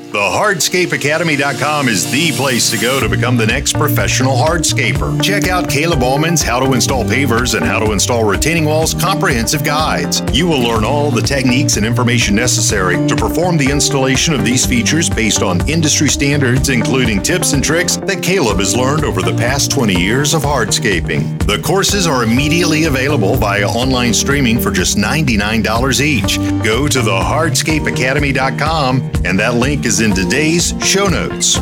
TheHardscapeAcademy.com 0.09 1.87
is 1.87 2.11
the 2.11 2.33
place 2.33 2.71
to 2.71 2.79
go 2.79 2.99
to 2.99 3.11
become 3.11 3.37
the 3.37 3.47
next 3.47 3.75
professional 3.75 4.37
hardscaper. 4.37 5.23
Check 5.23 5.49
out 5.49 5.69
Caleb 5.69 6.03
Allman's 6.03 6.41
How 6.41 6.61
to 6.61 6.73
Install 6.73 7.05
Pavers 7.05 7.55
and 7.55 7.63
How 7.63 7.79
to 7.79 7.93
Install 7.93 8.25
Retaining 8.25 8.65
Walls 8.65 8.95
comprehensive 8.95 9.65
guides. 9.65 10.23
You 10.33 10.47
will 10.47 10.63
learn 10.63 10.83
all 10.83 11.11
the 11.11 11.21
techniques 11.21 11.77
and 11.77 11.85
information 11.85 12.35
necessary 12.35 13.07
to 13.07 13.17
perform 13.17 13.59
the 13.59 13.71
installation 13.71 14.33
of 14.33 14.47
these 14.47 14.65
features 14.65 15.11
based 15.11 15.43
on 15.43 15.69
industry 15.69 16.09
standards, 16.09 16.71
including 16.71 17.23
tips 17.23 17.53
and 17.53 17.63
tricks 17.63 17.99
that 17.99 18.23
Caleb 18.23 18.61
has 18.61 18.75
learned 18.75 19.05
over 19.05 19.21
the 19.21 19.37
past 19.37 19.71
20 19.71 19.95
years 19.95 20.33
of 20.33 20.41
hardscaping. 20.41 21.39
The 21.47 21.59
courses 21.59 22.07
are 22.07 22.23
immediately 22.23 22.85
available 22.85 23.37
via 23.37 23.69
online 23.69 24.15
streaming 24.15 24.59
for 24.59 24.71
just 24.71 24.97
$99 24.97 26.01
each. 26.01 26.39
Go 26.65 26.89
to 26.89 27.01
thehardscapeacademy.com 27.01 29.11
and 29.27 29.39
that 29.39 29.53
link 29.55 29.85
is 29.85 29.98
in 30.01 30.15
today's 30.15 30.75
show 30.85 31.09
notes. 31.09 31.59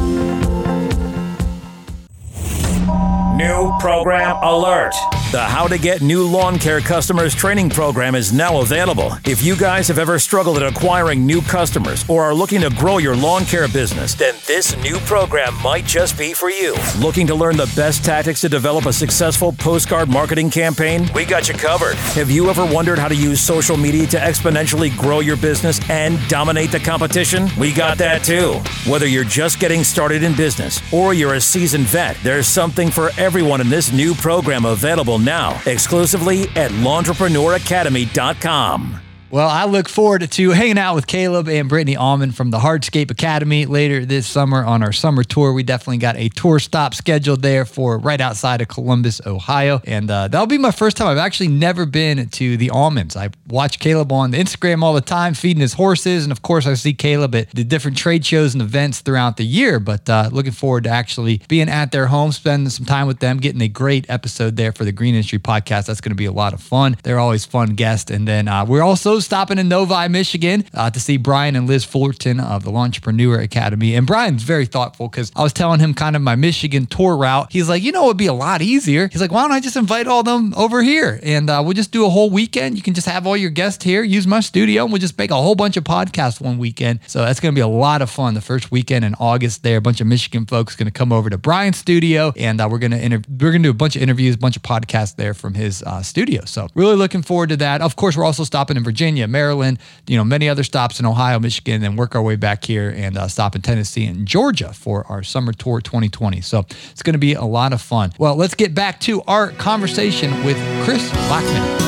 New 3.37 3.73
program 3.81 4.37
alert. 4.43 4.95
The 5.37 5.43
How 5.43 5.67
to 5.67 5.77
Get 5.77 6.01
New 6.01 6.27
Lawn 6.27 6.59
Care 6.59 6.81
Customers 6.81 7.35
training 7.35 7.69
program 7.69 8.15
is 8.15 8.33
now 8.33 8.63
available. 8.63 9.13
If 9.27 9.43
you 9.43 9.55
guys 9.55 9.87
have 9.89 9.99
ever 9.99 10.19
struggled 10.19 10.57
at 10.57 10.63
acquiring 10.63 11.27
new 11.27 11.43
customers 11.43 12.07
or 12.09 12.25
are 12.25 12.33
looking 12.33 12.63
to 12.63 12.71
grow 12.71 12.97
your 12.97 13.15
lawn 13.15 13.45
care 13.45 13.69
business, 13.69 14.15
then 14.15 14.35
this 14.47 14.75
new 14.79 14.97
program 15.01 15.55
might 15.61 15.85
just 15.85 16.17
be 16.17 16.33
for 16.33 16.51
you. 16.51 16.75
Looking 16.99 17.27
to 17.27 17.35
learn 17.35 17.59
the 17.59 17.71
best 17.77 18.03
tactics 18.03 18.41
to 18.41 18.49
develop 18.49 18.87
a 18.87 18.95
successful 18.95 19.53
postcard 19.53 20.09
marketing 20.09 20.49
campaign? 20.49 21.07
We 21.15 21.27
got 21.27 21.49
you 21.49 21.55
covered. 21.55 21.97
Have 22.17 22.31
you 22.31 22.49
ever 22.49 22.65
wondered 22.65 22.99
how 22.99 23.09
to 23.09 23.15
use 23.15 23.39
social 23.39 23.77
media 23.77 24.07
to 24.07 24.17
exponentially 24.17 24.97
grow 24.97 25.21
your 25.21 25.37
business 25.37 25.87
and 25.91 26.19
dominate 26.29 26.71
the 26.73 26.81
competition? 26.81 27.51
We 27.59 27.75
got 27.75 27.99
that 27.99 28.25
too. 28.25 28.55
Whether 28.91 29.07
you're 29.07 29.25
just 29.25 29.61
getting 29.61 29.85
started 29.85 30.23
in 30.23 30.35
business 30.35 30.81
or 30.95 31.13
you're 31.13 31.35
a 31.35 31.43
seasoned 31.43 31.89
vet, 31.89 32.17
there's 32.23 32.47
something 32.47 32.91
for 32.91 33.11
everyone 33.19 33.61
in 33.61 33.69
this 33.69 33.93
new 33.93 34.15
program 34.15 34.65
available 34.65 35.19
now 35.27 35.61
exclusively 35.67 36.45
at 36.57 36.71
lawnpreneuracademy.com. 36.71 39.06
Well, 39.29 39.49
I 39.49 39.65
look 39.65 39.89
forward 39.89 40.31
to 40.31 40.51
hanging 40.51 40.79
out 40.79 40.95
with 40.95 41.09
Caleb 41.09 41.49
and 41.49 41.69
Brittany 41.69 41.97
Almond 41.97 42.37
from 42.37 42.53
the 42.53 42.59
Hardscape 42.59 43.11
Academy 43.11 43.67
later 43.67 44.05
this 44.05 44.25
summer 44.25 44.65
on 44.65 44.85
our 44.85 44.93
summer 44.93 45.25
tour. 45.25 45.53
We 45.53 45.65
definitely 45.65 45.99
got 45.99 46.17
a 46.17 46.29
tour 46.29 46.61
stop 46.61 46.95
scheduled 46.95 47.43
there 47.43 47.65
for 47.65 47.99
right 47.99 48.21
outside 48.21 48.61
of 48.61 48.69
Columbus, 48.69 49.21
Ohio. 49.27 49.81
And 49.85 50.09
uh, 50.09 50.29
that'll 50.29 50.47
be 50.47 50.59
my 50.59 50.71
first 50.71 50.97
time. 50.97 51.09
I've 51.09 51.19
actually 51.19 51.49
never 51.49 51.87
been 51.87 52.29
to 52.29 52.57
the 52.57 52.71
Almonds. 52.71 53.17
I 53.17 53.31
watch 53.49 53.81
Caleb 53.81 54.13
on 54.13 54.31
the 54.31 54.39
Instagram 54.39 54.85
all 54.85 54.95
the 54.95 55.01
time, 55.01 55.35
feeding 55.35 55.61
his 55.61 55.73
horses. 55.73 56.23
And 56.23 56.31
of 56.31 56.43
course, 56.43 56.65
I 56.65 56.75
see 56.75 56.95
Caleb 56.95 57.35
at 57.35 57.51
the 57.51 57.65
different 57.65 57.97
trade 57.97 58.25
shows 58.25 58.55
and 58.55 58.63
events 58.63 59.01
throughout 59.01 59.39
the 59.39 59.45
year. 59.45 59.81
But 59.81 60.09
uh, 60.09 60.29
looking 60.31 60.53
forward 60.53 60.85
to 60.85 60.91
actually 60.91 61.43
being 61.49 61.69
at 61.69 61.91
their 61.91 62.07
home, 62.07 62.31
spending 62.31 62.69
some 62.71 62.87
time 62.87 63.09
with 63.09 63.19
them, 63.19 63.39
getting 63.39 63.61
a 63.61 63.69
great 63.69 64.09
episode 64.09 64.55
there 64.55 64.71
for 64.71 64.85
the 64.85 64.93
Green 64.93 65.17
Industry 65.17 65.41
podcast. 65.41 65.87
That's 65.87 66.01
going 66.01 66.13
to 66.13 66.17
be 66.17 66.27
a 66.27 66.33
lot 66.33 66.55
of 66.55 66.63
fun. 66.63 66.97
They're 67.03 67.19
always 67.19 67.45
fun 67.45 67.71
guests. 67.71 68.13
And 68.13 68.29
then 68.29 68.47
uh, 68.47 68.65
we're 68.65 68.83
also 68.83 69.16
stopping 69.25 69.59
in 69.59 69.69
Novi, 69.69 70.09
Michigan 70.09 70.65
uh, 70.75 70.91
to 70.91 71.01
see 71.01 71.17
Brian 71.17 71.57
and 71.57 71.67
Liz 71.67 71.85
Fullerton 71.85 72.41
of 72.41 72.65
the 72.65 72.71
Lawnpreneur 72.71 73.43
Academy. 73.43 73.95
And 73.95 74.07
Brian's 74.07 74.43
very 74.43 74.67
thoughtful 74.67 75.09
because 75.09 75.33
I 75.35 75.43
was 75.43 75.53
telling 75.53 75.81
him 75.81 75.95
kind 75.95 76.17
of 76.17 76.23
my 76.23 76.37
Michigan 76.37 76.87
tour 76.87 77.17
route. 77.17 77.49
He's 77.51 77.69
like, 77.69 77.83
you 77.83 77.93
know, 77.93 78.05
it 78.05 78.09
would 78.09 78.17
be 78.17 78.27
a 78.27 78.33
lot 78.33 78.63
easier. 78.63 79.09
He's 79.09 79.21
like, 79.21 79.33
why 79.33 79.43
don't 79.43 79.53
I 79.53 79.61
just 79.61 79.77
invite 79.77 80.07
all 80.07 80.23
them 80.23 80.55
over 80.57 80.83
here 80.83 81.21
and 81.23 81.51
uh, 81.51 81.63
we'll 81.65 81.75
just 81.75 81.93
do 81.93 82.05
a 82.07 82.09
whole 82.09 82.31
weekend. 82.31 82.77
You 82.77 82.83
can 82.83 82.95
just 82.95 83.07
have 83.07 83.27
all 83.27 83.37
your 83.37 83.51
guests 83.51 83.85
here, 83.85 84.03
use 84.03 84.27
my 84.27 84.41
studio, 84.41 84.85
and 84.85 84.93
we'll 84.93 85.01
just 85.01 85.19
make 85.19 85.31
a 85.31 85.35
whole 85.35 85.55
bunch 85.55 85.77
of 85.77 85.85
podcasts 85.85 86.41
one 86.41 86.59
weekend. 86.59 87.01
So 87.07 87.21
that's 87.21 87.41
going 87.41 87.55
to 87.55 87.59
be 87.59 87.63
a 87.63 87.67
lot 87.67 88.03
of 88.03 88.11
fun. 88.11 88.35
The 88.35 88.41
first 88.41 88.71
weekend 88.71 89.05
in 89.05 89.15
August, 89.15 89.63
there, 89.63 89.79
a 89.79 89.81
bunch 89.81 90.01
of 90.01 90.07
Michigan 90.07 90.47
folks 90.47 90.77
going 90.77 90.87
to 90.87 90.93
come 90.93 91.13
over 91.13 91.31
to 91.31 91.39
Brian's 91.39 91.79
studio, 91.79 92.33
and 92.37 92.61
uh, 92.61 92.69
we're 92.71 92.79
going 92.79 92.93
to 92.93 92.97
we're 93.29 93.51
going 93.51 93.63
to 93.63 93.69
do 93.69 93.71
a 93.71 93.75
bunch 93.75 93.97
of 93.97 94.03
interviews, 94.03 94.35
a 94.35 94.39
bunch 94.39 94.57
of 94.57 94.63
podcasts 94.63 95.17
there 95.17 95.35
from 95.35 95.55
his 95.55 95.83
uh, 95.83 96.03
studio. 96.03 96.45
So 96.45 96.69
really 96.75 96.97
looking 96.97 97.23
forward 97.23 97.49
to 97.51 97.57
that. 97.59 97.81
Of 97.81 97.97
course, 97.97 98.17
we're 98.17 98.25
also 98.25 98.45
stopping 98.45 98.77
in 98.77 98.85
Virginia, 98.85 99.06
Maryland, 99.15 99.79
you 100.07 100.17
know, 100.17 100.25
many 100.25 100.49
other 100.49 100.65
stops 100.65 100.99
in 100.99 101.07
Ohio, 101.07 101.39
Michigan, 101.39 101.83
and 101.83 101.97
work 101.97 102.15
our 102.15 102.23
way 102.23 102.37
back 102.37 102.65
here 102.65 102.93
and 102.97 103.17
uh, 103.17 103.29
stop 103.29 103.55
in 103.55 103.63
Tennessee 103.63 104.05
and 104.05 104.27
Georgia 104.27 104.73
for 104.73 105.07
our 105.07 105.23
summer 105.23 105.53
tour 105.53 105.81
2020. 105.81 106.41
So 106.41 106.67
it's 106.91 107.03
going 107.03 107.15
to 107.15 107.19
be 107.19 107.35
a 107.35 107.45
lot 107.45 107.73
of 107.73 107.81
fun. 107.81 108.13
Well, 108.19 108.37
let's 108.37 108.55
get 108.55 108.75
back 108.75 109.01
to 109.01 109.23
our 109.23 109.51
conversation 109.53 110.45
with 110.45 110.57
Chris 110.85 111.11
Bachman. 111.11 111.87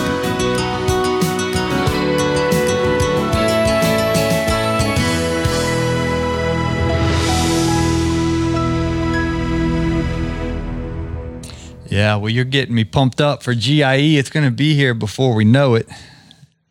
Yeah, 11.91 12.17
well, 12.17 12.29
you're 12.29 12.45
getting 12.45 12.75
me 12.75 12.85
pumped 12.85 13.21
up 13.21 13.43
for 13.43 13.55
GIE. 13.55 14.19
It's 14.19 14.31
going 14.31 14.45
to 14.45 14.53
be 14.53 14.75
here 14.75 14.93
before 14.95 15.35
we 15.35 15.45
know 15.45 15.75
it. 15.75 15.89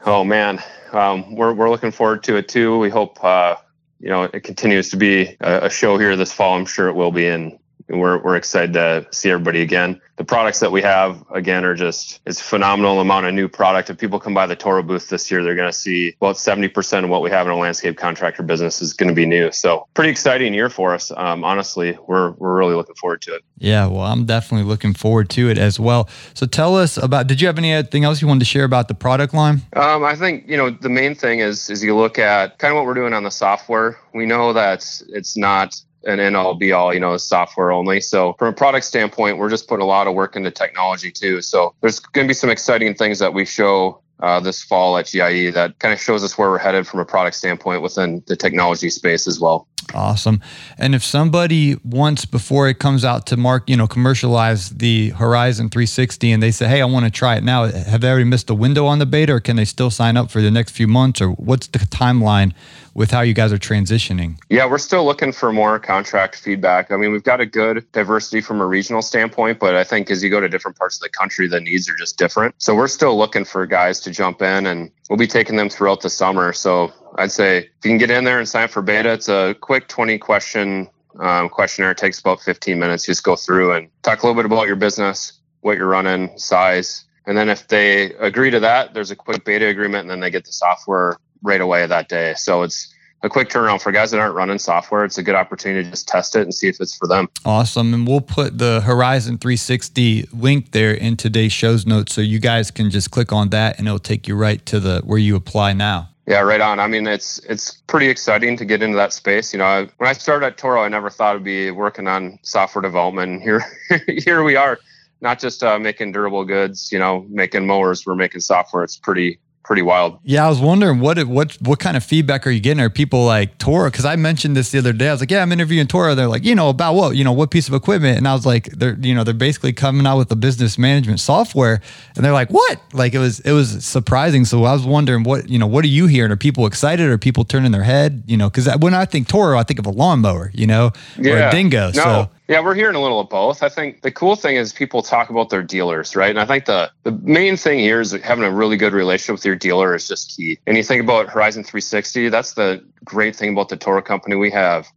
Oh 0.07 0.23
man, 0.23 0.63
um, 0.93 1.35
we're 1.35 1.51
we're 1.51 1.69
looking 1.69 1.91
forward 1.91 2.23
to 2.23 2.37
it 2.37 2.47
too. 2.47 2.79
We 2.79 2.89
hope 2.89 3.21
uh, 3.21 3.57
you 3.99 4.07
know 4.07 4.23
it 4.23 4.39
continues 4.45 4.89
to 4.91 4.97
be 4.97 5.35
a, 5.41 5.65
a, 5.65 5.69
show 5.69 5.97
here 5.97 6.15
this 6.15 6.31
fall. 6.31 6.55
I'm 6.55 6.65
sure 6.65 6.87
it 6.87 6.93
will 6.93 7.11
be, 7.11 7.27
and 7.27 7.59
we're 7.89 8.17
we're 8.19 8.35
excited 8.35 8.73
to 8.73 9.07
see 9.11 9.29
everybody 9.29 9.61
again 9.61 10.01
the 10.17 10.23
products 10.23 10.59
that 10.59 10.71
we 10.71 10.81
have 10.81 11.23
again 11.31 11.63
are 11.63 11.75
just 11.75 12.19
it's 12.25 12.41
phenomenal 12.41 12.99
amount 12.99 13.27
of 13.27 13.33
new 13.33 13.47
product. 13.47 13.89
If 13.89 13.99
people 13.99 14.19
come 14.19 14.33
by 14.33 14.47
the 14.47 14.55
Toro 14.55 14.81
booth 14.81 15.09
this 15.09 15.29
year, 15.29 15.43
they're 15.43 15.55
going 15.55 15.71
to 15.71 15.77
see 15.77 16.15
about 16.19 16.35
70% 16.35 17.03
of 17.03 17.09
what 17.09 17.21
we 17.21 17.29
have 17.29 17.45
in 17.45 17.53
a 17.53 17.55
landscape 17.55 17.97
contractor 17.97 18.41
business 18.41 18.81
is 18.81 18.93
going 18.93 19.09
to 19.09 19.15
be 19.15 19.27
new. 19.27 19.51
So 19.51 19.87
pretty 19.93 20.09
exciting 20.09 20.55
year 20.55 20.69
for 20.69 20.93
us. 20.93 21.11
Um, 21.15 21.43
honestly, 21.43 21.97
we're 22.07 22.31
we're 22.31 22.57
really 22.57 22.73
looking 22.73 22.95
forward 22.95 23.21
to 23.23 23.35
it. 23.35 23.43
Yeah, 23.59 23.85
well, 23.85 24.01
I'm 24.01 24.25
definitely 24.25 24.67
looking 24.67 24.93
forward 24.93 25.29
to 25.31 25.49
it 25.49 25.59
as 25.59 25.79
well. 25.79 26.09
So 26.33 26.47
tell 26.47 26.75
us 26.75 26.97
about. 26.97 27.27
Did 27.27 27.39
you 27.39 27.47
have 27.47 27.59
anything 27.59 28.03
else 28.03 28.21
you 28.21 28.27
wanted 28.27 28.39
to 28.39 28.45
share 28.45 28.63
about 28.63 28.87
the 28.87 28.95
product 28.95 29.35
line? 29.35 29.61
Um, 29.75 30.03
I 30.03 30.15
think 30.15 30.45
you 30.47 30.57
know 30.57 30.71
the 30.71 30.89
main 30.89 31.13
thing 31.13 31.39
is 31.39 31.69
is 31.69 31.83
you 31.83 31.95
look 31.95 32.17
at 32.17 32.57
kind 32.57 32.71
of 32.71 32.75
what 32.77 32.85
we're 32.85 32.95
doing 32.95 33.13
on 33.13 33.23
the 33.23 33.31
software. 33.31 33.99
We 34.15 34.25
know 34.25 34.51
that 34.53 34.79
it's 35.09 35.37
not 35.37 35.79
an 36.07 36.19
end 36.19 36.35
all 36.35 36.55
be 36.55 36.71
all, 36.71 36.93
you 36.93 36.99
know, 36.99 37.17
software 37.17 37.71
only. 37.71 37.99
So 38.01 38.33
from 38.39 38.47
a 38.47 38.53
product 38.53 38.85
standpoint, 38.85 39.37
we're 39.37 39.49
just 39.49 39.67
putting 39.67 39.83
a 39.83 39.87
lot 39.87 40.07
of 40.07 40.13
work 40.13 40.35
into 40.35 40.51
technology 40.51 41.11
too. 41.11 41.41
So 41.41 41.75
there's 41.81 41.99
going 41.99 42.25
to 42.25 42.29
be 42.29 42.33
some 42.33 42.49
exciting 42.49 42.95
things 42.95 43.19
that 43.19 43.33
we 43.33 43.45
show 43.45 44.01
uh, 44.19 44.39
this 44.39 44.63
fall 44.63 44.97
at 44.97 45.05
GIE 45.05 45.51
that 45.51 45.77
kind 45.79 45.93
of 45.93 45.99
shows 45.99 46.23
us 46.23 46.37
where 46.37 46.49
we're 46.49 46.57
headed 46.57 46.87
from 46.87 46.99
a 46.99 47.05
product 47.05 47.35
standpoint 47.35 47.81
within 47.81 48.23
the 48.25 48.35
technology 48.35 48.89
space 48.89 49.27
as 49.27 49.39
well. 49.39 49.67
Awesome. 49.93 50.41
And 50.77 50.95
if 50.95 51.03
somebody 51.03 51.75
wants 51.85 52.25
before 52.25 52.67
it 52.67 52.79
comes 52.79 53.05
out 53.05 53.25
to 53.27 53.37
mark, 53.37 53.69
you 53.69 53.77
know, 53.77 53.87
commercialize 53.87 54.69
the 54.71 55.09
Horizon 55.11 55.69
360 55.69 56.31
and 56.31 56.43
they 56.43 56.51
say, 56.51 56.67
"Hey, 56.67 56.81
I 56.81 56.85
want 56.85 57.05
to 57.05 57.11
try 57.11 57.37
it 57.37 57.43
now." 57.43 57.65
Have 57.65 58.01
they 58.01 58.09
already 58.09 58.25
missed 58.25 58.47
the 58.47 58.55
window 58.55 58.85
on 58.85 58.99
the 58.99 59.05
beta 59.05 59.33
or 59.33 59.39
can 59.39 59.55
they 59.55 59.65
still 59.65 59.89
sign 59.89 60.17
up 60.17 60.29
for 60.29 60.41
the 60.41 60.51
next 60.51 60.71
few 60.71 60.87
months 60.87 61.21
or 61.21 61.29
what's 61.29 61.67
the 61.67 61.79
timeline 61.79 62.53
with 62.97 63.11
how 63.11 63.21
you 63.21 63.33
guys 63.35 63.53
are 63.53 63.59
transitioning? 63.59 64.39
Yeah, 64.49 64.65
we're 64.65 64.79
still 64.79 65.05
looking 65.05 65.31
for 65.31 65.53
more 65.53 65.77
contract 65.77 66.35
feedback. 66.35 66.91
I 66.91 66.97
mean, 66.97 67.11
we've 67.11 67.23
got 67.23 67.39
a 67.39 67.45
good 67.45 67.85
diversity 67.91 68.41
from 68.41 68.59
a 68.59 68.65
regional 68.65 69.03
standpoint, 69.03 69.59
but 69.59 69.75
I 69.75 69.83
think 69.83 70.09
as 70.09 70.23
you 70.23 70.31
go 70.31 70.41
to 70.41 70.49
different 70.49 70.77
parts 70.77 70.97
of 70.97 71.01
the 71.03 71.09
country, 71.09 71.47
the 71.47 71.61
needs 71.61 71.87
are 71.87 71.95
just 71.95 72.17
different. 72.17 72.55
So 72.57 72.73
we're 72.73 72.87
still 72.87 73.15
looking 73.15 73.45
for 73.45 73.67
guys 73.67 73.99
to 74.01 74.11
jump 74.11 74.41
in 74.41 74.65
and 74.65 74.91
we'll 75.11 75.17
be 75.17 75.27
taking 75.27 75.57
them 75.57 75.69
throughout 75.69 76.01
the 76.01 76.09
summer. 76.09 76.51
So 76.53 76.91
I'd 77.19 77.31
say 77.31 77.57
if 77.59 77.65
you 77.83 77.91
can 77.91 77.99
get 77.99 78.09
in 78.09 78.23
there 78.23 78.39
and 78.39 78.49
sign 78.49 78.63
up 78.63 78.71
for 78.71 78.81
beta, 78.81 79.13
it's 79.13 79.29
a 79.29 79.55
quick 79.61 79.87
20 79.87 80.17
question 80.17 80.89
um, 81.19 81.49
questionnaire. 81.49 81.91
It 81.91 81.99
takes 81.99 82.19
about 82.19 82.41
15 82.41 82.79
minutes. 82.79 83.05
just 83.05 83.23
go 83.23 83.35
through 83.35 83.73
and 83.73 83.89
talk 84.01 84.23
a 84.23 84.25
little 84.25 84.41
bit 84.41 84.51
about 84.51 84.65
your 84.65 84.75
business, 84.75 85.33
what 85.61 85.77
you're 85.77 85.87
running, 85.87 86.35
size. 86.39 87.05
And 87.27 87.37
then 87.37 87.49
if 87.49 87.67
they 87.67 88.13
agree 88.13 88.49
to 88.49 88.59
that, 88.61 88.95
there's 88.95 89.11
a 89.11 89.15
quick 89.15 89.45
beta 89.45 89.67
agreement 89.67 90.01
and 90.01 90.09
then 90.09 90.19
they 90.19 90.31
get 90.31 90.45
the 90.45 90.51
software 90.51 91.17
right 91.43 91.61
away 91.61 91.85
that 91.85 92.09
day. 92.09 92.33
So 92.35 92.63
it's 92.63 92.93
a 93.23 93.29
quick 93.29 93.49
turnaround 93.49 93.81
for 93.81 93.91
guys 93.91 94.11
that 94.11 94.19
aren't 94.19 94.35
running 94.35 94.59
software. 94.59 95.03
It's 95.03 95.17
a 95.17 95.23
good 95.23 95.35
opportunity 95.35 95.83
to 95.83 95.89
just 95.89 96.07
test 96.07 96.35
it 96.35 96.41
and 96.41 96.53
see 96.53 96.67
if 96.67 96.79
it's 96.79 96.95
for 96.95 97.07
them. 97.07 97.27
Awesome. 97.45 97.93
And 97.93 98.07
we'll 98.07 98.21
put 98.21 98.57
the 98.57 98.81
Horizon 98.81 99.37
360 99.37 100.29
link 100.33 100.71
there 100.71 100.93
in 100.93 101.17
today's 101.17 101.51
show's 101.51 101.85
notes 101.85 102.13
so 102.13 102.21
you 102.21 102.39
guys 102.39 102.71
can 102.71 102.89
just 102.89 103.11
click 103.11 103.31
on 103.31 103.49
that 103.49 103.79
and 103.79 103.87
it'll 103.87 103.99
take 103.99 104.27
you 104.27 104.35
right 104.35 104.63
to 104.67 104.79
the 104.79 105.01
where 105.01 105.19
you 105.19 105.35
apply 105.35 105.73
now. 105.73 106.09
Yeah, 106.27 106.41
right 106.41 106.59
on. 106.59 106.81
I 106.81 106.87
mean, 106.87 107.07
it's 107.07 107.39
it's 107.39 107.71
pretty 107.87 108.09
exciting 108.09 108.57
to 108.57 108.65
get 108.65 108.83
into 108.83 108.97
that 108.97 109.13
space. 109.13 109.53
You 109.53 109.59
know, 109.59 109.65
I, 109.65 109.79
when 109.95 110.09
I 110.09 110.13
started 110.13 110.45
at 110.45 110.57
Toro, 110.57 110.83
I 110.83 110.89
never 110.89 111.09
thought 111.09 111.37
I'd 111.37 111.43
be 111.43 111.71
working 111.71 112.05
on 112.05 112.37
software 112.41 112.81
development. 112.81 113.41
Here, 113.41 113.63
here 114.07 114.43
we 114.43 114.57
are, 114.57 114.77
not 115.21 115.39
just 115.39 115.63
uh, 115.63 115.79
making 115.79 116.11
durable 116.11 116.43
goods. 116.43 116.91
You 116.91 116.99
know, 116.99 117.25
making 117.29 117.65
mowers. 117.65 118.05
We're 118.05 118.15
making 118.15 118.41
software. 118.41 118.83
It's 118.83 118.97
pretty 118.97 119.39
pretty 119.67 119.81
wild. 119.81 120.17
Yeah, 120.23 120.45
I 120.45 120.49
was 120.49 120.61
wondering 120.61 121.01
what 121.01 121.21
what 121.25 121.53
what 121.61 121.79
kind 121.79 121.97
of 121.97 122.03
feedback 122.03 122.47
are 122.47 122.49
you 122.49 122.61
getting? 122.61 122.81
Are 122.81 122.89
people 122.89 123.25
like 123.25 123.57
Toro? 123.57 123.91
Because 123.91 124.05
I 124.05 124.15
mentioned 124.15 124.55
this 124.55 124.71
the 124.71 124.79
other 124.79 124.93
day. 124.93 125.09
I 125.09 125.11
was 125.11 125.19
like, 125.19 125.29
yeah, 125.29 125.41
I'm 125.41 125.51
interviewing 125.51 125.87
Toro. 125.87 126.15
They're 126.15 126.27
like, 126.27 126.45
you 126.45 126.55
know, 126.55 126.69
about 126.69 126.95
what? 126.95 127.15
You 127.17 127.25
know, 127.25 127.33
what 127.33 127.51
piece 127.51 127.67
of 127.67 127.73
equipment? 127.73 128.17
And 128.17 128.27
I 128.27 128.33
was 128.33 128.45
like, 128.45 128.69
they're 128.71 128.97
you 128.99 129.13
know 129.13 129.25
they're 129.25 129.33
basically 129.33 129.73
coming 129.73 130.07
out 130.07 130.17
with 130.17 130.29
the 130.29 130.37
business 130.37 130.77
management 130.77 131.19
software, 131.19 131.81
and 132.15 132.25
they're 132.25 132.31
like, 132.31 132.49
what? 132.49 132.81
Like 132.93 133.13
it 133.13 133.19
was 133.19 133.41
it 133.41 133.51
was 133.51 133.85
surprising. 133.85 134.45
So 134.45 134.63
I 134.63 134.71
was 134.71 134.85
wondering 134.85 135.23
what 135.23 135.49
you 135.49 135.59
know 135.59 135.67
what 135.67 135.83
are 135.83 135.89
you 135.89 136.07
hearing? 136.07 136.31
Are 136.31 136.37
people 136.37 136.65
excited? 136.65 137.07
Are 137.09 137.17
people 137.17 137.43
turning 137.43 137.73
their 137.73 137.83
head? 137.83 138.23
You 138.25 138.37
know, 138.37 138.49
because 138.49 138.73
when 138.77 138.93
I 138.93 139.03
think 139.03 139.27
Toro, 139.27 139.57
I 139.57 139.63
think 139.63 139.79
of 139.79 139.85
a 139.85 139.91
lawnmower, 139.91 140.49
you 140.53 140.65
know, 140.65 140.91
yeah. 141.19 141.33
or 141.33 141.47
a 141.49 141.51
dingo. 141.51 141.87
No. 141.87 141.91
So 141.91 142.29
yeah, 142.47 142.61
we're 142.61 142.75
hearing 142.75 142.95
a 142.95 143.01
little 143.01 143.19
of 143.19 143.29
both. 143.29 143.61
I 143.61 143.67
think 143.67 144.01
the 144.03 144.11
cool 144.11 144.37
thing 144.37 144.55
is 144.55 144.71
people 144.71 145.01
talk 145.01 145.29
about 145.29 145.49
their 145.49 145.63
dealers, 145.63 146.15
right? 146.15 146.29
And 146.29 146.39
I 146.39 146.45
think 146.45 146.65
the, 146.65 146.89
the 147.03 147.11
main 147.11 147.57
thing 147.57 147.79
here 147.79 147.99
is 147.99 148.13
having 148.13 148.45
a 148.45 148.51
really 148.51 148.77
good 148.77 148.93
relationship 148.93 149.33
with 149.33 149.45
your 149.45 149.55
dealer 149.55 149.93
is 149.95 150.07
just 150.07 150.35
key. 150.35 150.57
And 150.65 150.77
you 150.77 150.83
think 150.83 151.03
about 151.03 151.29
Horizon 151.29 151.63
360, 151.63 152.29
that's 152.29 152.53
the 152.53 152.85
great 153.03 153.35
thing 153.35 153.51
about 153.51 153.67
the 153.67 153.75
Toro 153.75 154.01
company. 154.01 154.35
We 154.37 154.51
have 154.51 154.87